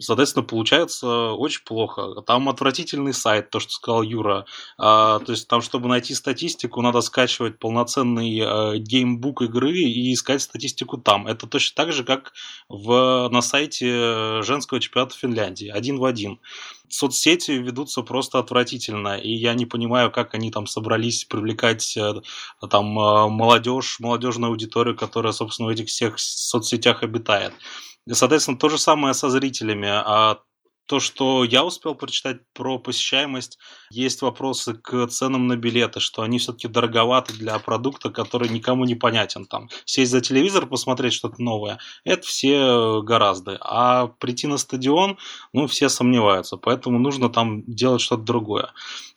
[0.00, 2.22] соответственно, получается очень плохо.
[2.26, 4.46] Там отвратительный сайт, то, что сказал Юра.
[4.78, 10.42] А, то есть там, чтобы найти статистику, надо скачивать полноценный а, геймбук игры и искать
[10.42, 11.26] статистику там.
[11.26, 12.32] Это точно так же, как
[12.68, 15.68] в, на сайте женского чемпионата Финляндии.
[15.68, 16.38] Один в один
[16.92, 22.14] соцсети ведутся просто отвратительно, и я не понимаю, как они там собрались привлекать э,
[22.70, 27.54] там э, молодежь, молодежную аудиторию, которая, собственно, в этих всех соцсетях обитает.
[28.10, 29.88] Соответственно, то же самое со зрителями.
[29.88, 30.40] А
[30.86, 33.58] то, что я успел прочитать про посещаемость,
[33.90, 38.94] есть вопросы к ценам на билеты, что они все-таки дороговаты для продукта, который никому не
[38.94, 39.46] понятен.
[39.46, 43.58] Там сесть за телевизор, посмотреть что-то новое, это все гораздо.
[43.60, 45.18] А прийти на стадион,
[45.52, 48.72] ну, все сомневаются, поэтому нужно там делать что-то другое.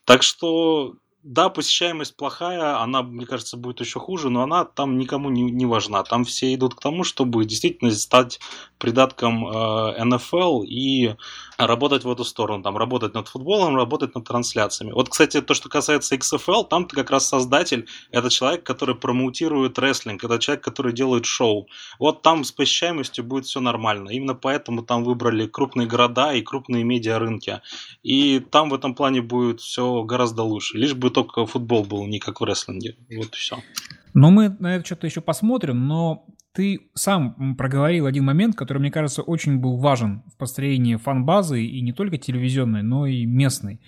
[0.05, 5.31] Так что да, посещаемость плохая, она, мне кажется, будет еще хуже, но она там никому
[5.31, 6.03] не, не важна.
[6.03, 8.39] Там все идут к тому, чтобы действительно стать
[8.77, 11.15] придатком э, НФЛ и
[11.57, 14.91] работать в эту сторону, там, работать над футболом, работать над трансляциями.
[14.91, 20.23] Вот, кстати, то, что касается XFL, там как раз создатель, это человек, который промоутирует рестлинг,
[20.23, 21.67] это человек, который делает шоу.
[21.97, 24.09] Вот там с посещаемостью будет все нормально.
[24.09, 27.61] Именно поэтому там выбрали крупные города и крупные медиарынки.
[28.03, 30.77] И там в этом плане будет все гораздо лучше.
[30.77, 32.97] Лишь бы только футбол был не как в рестлинге.
[33.15, 33.57] Вот и все.
[34.13, 38.91] Ну, мы на это что-то еще посмотрим, но ты сам проговорил один момент, который, мне
[38.91, 43.79] кажется, очень был важен в построении фан-базы и не только телевизионной, но и местной.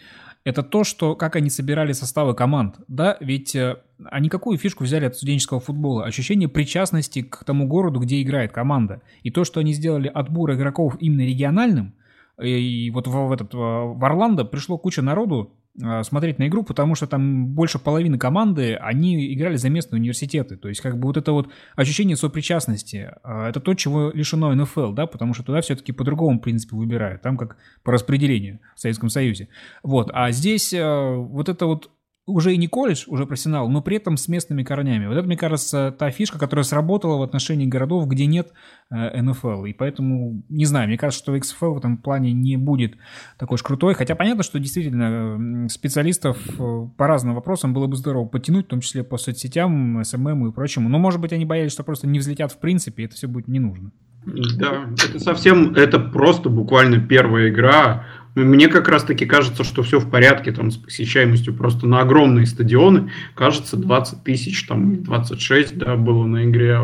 [0.45, 2.75] Это то, что как они собирали составы команд.
[2.87, 3.75] Да, ведь э,
[4.05, 6.05] они какую фишку взяли от студенческого футбола?
[6.05, 9.01] Ощущение причастности к тому городу, где играет команда.
[9.23, 11.93] И то, что они сделали отбор игроков именно региональным,
[12.41, 15.56] и вот в, этот, в Орландо пришло куча народу,
[16.03, 20.57] смотреть на игру, потому что там больше половины команды, они играли за местные университеты.
[20.57, 24.93] То есть как бы вот это вот ощущение сопричастности, а, это то, чего лишено НФЛ,
[24.93, 29.09] да, потому что туда все-таки по другому принципу выбирают, там как по распределению в Советском
[29.09, 29.49] Союзе.
[29.83, 31.91] Вот, а здесь а, вот это вот
[32.27, 35.07] уже и не колледж, уже профессионал, но при этом с местными корнями.
[35.07, 38.51] Вот это, мне кажется, та фишка, которая сработала в отношении городов, где нет
[38.91, 39.63] э, НФЛ.
[39.63, 42.95] И поэтому, не знаю, мне кажется, что XFL в этом плане не будет
[43.39, 43.93] такой уж крутой.
[43.93, 48.81] Хотя понятно, что действительно специалистов э, по разным вопросам было бы здорово подтянуть, в том
[48.81, 50.89] числе по соцсетям, SMM и прочему.
[50.89, 53.47] Но, может быть, они боялись, что просто не взлетят в принципе, и это все будет
[53.47, 53.91] не нужно.
[54.57, 58.05] Да, это совсем, это просто буквально первая игра
[58.43, 63.11] мне как раз-таки кажется, что все в порядке там с посещаемостью просто на огромные стадионы.
[63.35, 66.79] Кажется, 20 тысяч, там 26 да, было на игре.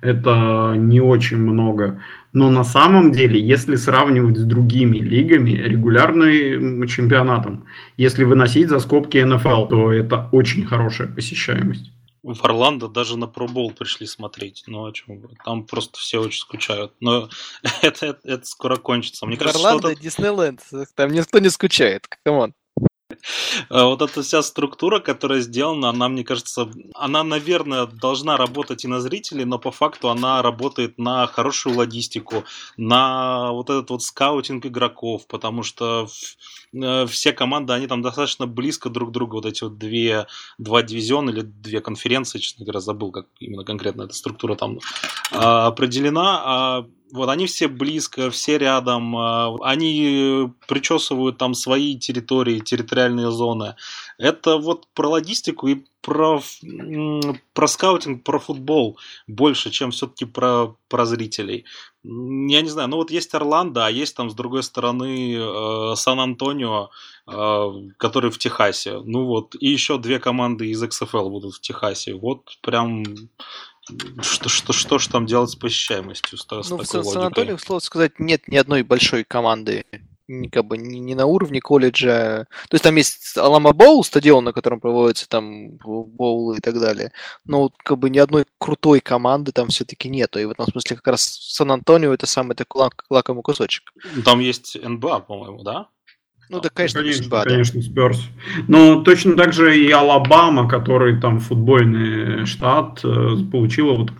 [0.00, 2.00] Это не очень много.
[2.32, 7.64] Но на самом деле, если сравнивать с другими лигами, регулярным чемпионатом,
[7.96, 11.92] если выносить за скобки НФЛ, то это очень хорошая посещаемость
[12.22, 14.64] в Орландо даже на Pro Bowl пришли смотреть.
[14.66, 16.92] Ну, о чем Там просто все очень скучают.
[17.00, 17.28] Но
[17.82, 19.26] это, это, это скоро кончится.
[19.26, 20.60] Мне в кажется, Орландо что Диснейленд.
[20.94, 22.06] Там никто не скучает.
[22.24, 22.54] Come on.
[23.70, 28.88] А вот эта вся структура, которая сделана, она, мне кажется, она, наверное, должна работать и
[28.88, 32.44] на зрителей, но по факту она работает на хорошую логистику,
[32.76, 36.06] на вот этот вот скаутинг игроков, потому что
[36.74, 40.26] э, все команды, они там достаточно близко друг к другу, вот эти вот две,
[40.58, 44.80] два дивизиона или две конференции, честно говоря, забыл, как именно конкретно эта структура там
[45.32, 52.60] а, определена, а вот они все близко, все рядом, а, они причесывают там свои территории,
[52.60, 53.76] территориальные зоны.
[54.18, 56.40] Это вот про логистику и про,
[57.52, 61.64] про скаутинг, про футбол больше, чем все-таки про, про зрителей.
[62.02, 66.90] Я не знаю, ну вот есть Орландо, а есть там с другой стороны э, Сан-Антонио,
[67.26, 69.00] э, который в Техасе.
[69.04, 72.14] Ну вот, и еще две команды из XFL будут в Техасе.
[72.14, 73.04] Вот прям
[74.20, 76.38] что, что, что ж там делать с посещаемостью?
[76.38, 79.84] С, ну, с в Сан-Антонио, слово сказать, нет ни одной большой команды
[80.52, 82.46] как бы не, не на уровне колледжа.
[82.68, 87.12] То есть там есть Алама Боул, стадион, на котором проводятся там боулы и так далее.
[87.44, 90.38] Но как бы ни одной крутой команды там все-таки нету.
[90.38, 93.92] И в этом смысле как раз Сан-Антонио это самый такой лак, лакомый кусочек.
[94.24, 95.88] Там есть НБА, по-моему, да?
[96.50, 98.22] Ну да, конечно, конечно, НБА, конечно, Спёрс.
[98.68, 104.12] Но точно так же и Алабама, который там футбольный штат, э, получила вот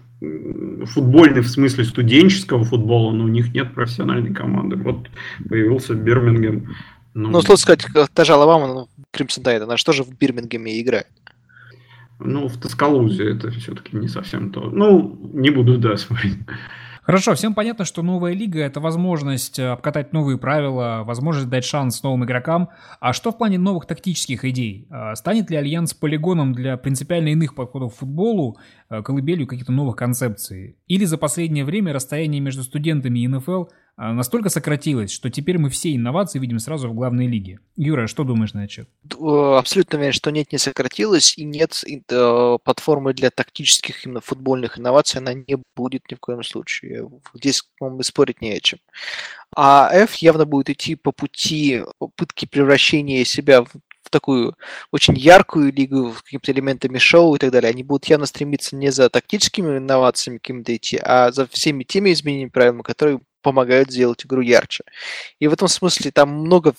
[0.86, 4.76] футбольный в смысле студенческого футбола, но у них нет профессиональной команды.
[4.76, 5.08] Вот
[5.48, 6.74] появился Бирмингем.
[7.14, 11.06] Ну, ну сложно сказать, та же Алабама, ну, Кримсон Тайд, она же в Бирмингеме играет?
[12.20, 14.70] Ну, в Тоскалузе это все-таки не совсем то.
[14.70, 16.36] Ну, не буду, да, смотреть.
[17.08, 22.02] Хорошо, всем понятно, что новая лига– это возможность э, обкатать новые правила, возможность дать шанс
[22.02, 22.68] новым игрокам.
[23.00, 24.86] А что в плане новых тактических идей?
[24.90, 28.58] А станет ли Альянс полигоном для принципиально иных подходов к футболу,
[28.90, 30.76] э, колыбелью каких-то новых концепций?
[30.86, 33.64] Или за последнее время расстояние между студентами и НФЛ
[33.98, 37.58] настолько сократилось, что теперь мы все инновации видим сразу в главной лиге.
[37.76, 38.88] Юра, что думаешь на этот
[39.20, 45.20] Абсолютно уверен, что нет, не сократилось, и нет э, платформы для тактических именно футбольных инноваций,
[45.20, 47.10] она не будет ни в коем случае.
[47.34, 48.78] Здесь, по-моему, спорить не о чем.
[49.56, 53.70] А F явно будет идти по пути попытки превращения себя в
[54.10, 54.54] такую
[54.92, 57.70] очень яркую лигу, с какими-то элементами шоу и так далее.
[57.70, 62.50] Они будут явно стремиться не за тактическими инновациями какими-то идти, а за всеми теми изменениями
[62.50, 64.84] правил, которые помогают сделать игру ярче.
[65.38, 66.74] И в этом смысле там много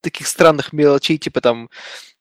[0.00, 1.68] таких странных мелочей, типа там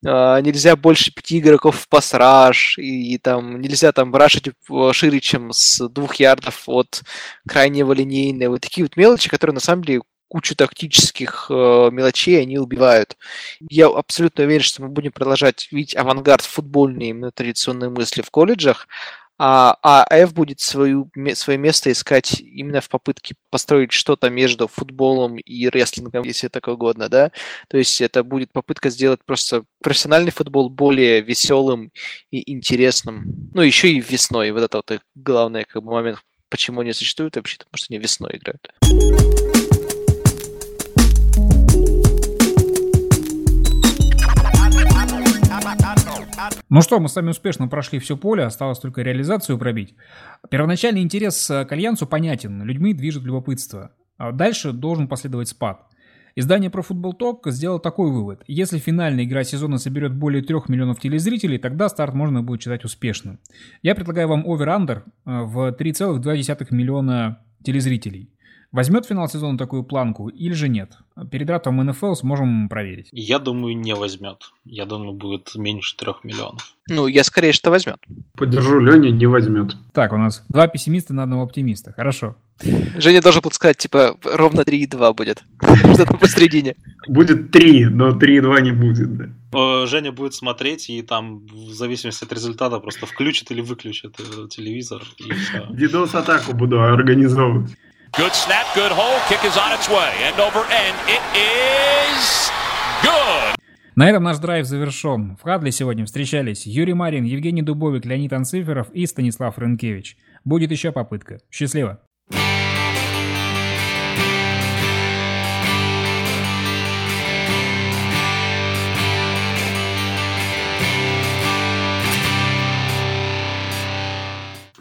[0.05, 4.49] э, нельзя больше пяти игроков в пасраж, и, и там нельзя там рашить
[4.91, 7.01] шире, чем с двух ярдов от
[7.47, 8.53] крайнего линейного.
[8.53, 13.17] Вот такие вот мелочи, которые на самом деле кучу тактических э, мелочей они убивают.
[13.69, 18.87] Я абсолютно уверен, что мы будем продолжать видеть авангард футбольные именно традиционные мысли в колледжах,
[19.41, 25.37] а, а F будет свою, свое место искать именно в попытке построить что-то между футболом
[25.37, 27.31] и рестлингом, если так угодно, да.
[27.69, 31.93] То есть это будет попытка сделать просто профессиональный футбол более веселым
[32.31, 33.49] и интересным.
[33.53, 34.51] Ну, еще и весной.
[34.51, 36.19] Вот это вот главный как бы, момент,
[36.49, 39.58] почему они существуют вообще, потому что они весной играют.
[46.69, 49.95] Ну что, мы с вами успешно прошли все поле, осталось только реализацию пробить.
[50.49, 53.91] Первоначальный интерес к Альянсу понятен, людьми движет любопытство.
[54.17, 55.85] А дальше должен последовать спад.
[56.35, 58.43] Издание Pro Football Talk сделало такой вывод.
[58.47, 63.39] Если финальная игра сезона соберет более 3 миллионов телезрителей, тогда старт можно будет считать успешным.
[63.81, 68.29] Я предлагаю вам over-under э, в 3,2 миллиона телезрителей.
[68.71, 70.91] Возьмет финал сезона такую планку или же нет?
[71.31, 73.09] Перед драфтом НФЛ сможем проверить.
[73.11, 74.51] Я думаю, не возьмет.
[74.63, 76.75] Я думаю, будет меньше трех миллионов.
[76.87, 77.97] Ну, я скорее, что возьмет.
[78.37, 79.75] Поддержу Леня, не возьмет.
[79.91, 81.93] Так, у нас два пессимиста на одного оптимиста.
[81.93, 82.35] Хорошо.
[82.97, 85.43] Женя должен был сказать, типа, ровно 3,2 будет.
[85.93, 86.75] Что-то посередине.
[87.07, 89.85] Будет 3, но 3,2 не будет, да.
[89.87, 94.15] Женя будет смотреть и там, в зависимости от результата, просто включит или выключит
[94.49, 96.19] телевизор и все.
[96.19, 97.71] Атаку буду организовывать.
[98.17, 100.11] Good snap, good hole, kick is on its way.
[100.23, 100.95] End over end.
[101.07, 102.49] It is
[103.03, 103.55] good.
[103.95, 105.37] На этом наш драйв завершен.
[105.37, 110.17] В Хадле сегодня встречались Юрий Марин, Евгений Дубовик, Леонид Анциферов и Станислав Рынкевич.
[110.43, 111.39] Будет еще попытка.
[111.51, 112.01] Счастливо!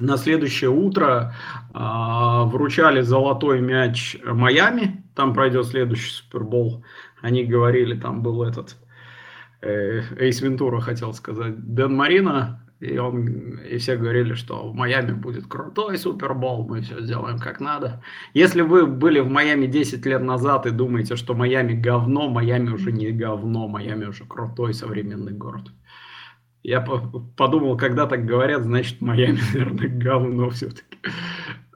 [0.01, 1.34] На следующее утро
[1.74, 1.78] э,
[2.46, 5.05] вручали золотой мяч Майами.
[5.14, 6.84] Там пройдет следующий Супербол.
[7.20, 8.76] Они говорили, там был этот
[9.61, 12.64] э, Эйс Вентура, хотел сказать, Дэн Марина.
[12.80, 17.59] И, он, и все говорили, что в Майами будет крутой Супербол, мы все сделаем как
[17.59, 18.05] надо.
[18.34, 22.92] Если вы были в Майами 10 лет назад и думаете, что Майами говно, Майами уже
[22.92, 25.72] не говно, Майами уже крутой современный город.
[26.62, 30.98] Я подумал, когда так говорят, значит Майами, наверное, говно все-таки.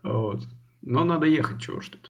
[0.03, 0.43] Вот.
[0.83, 2.01] Но надо ехать, чего ж тут.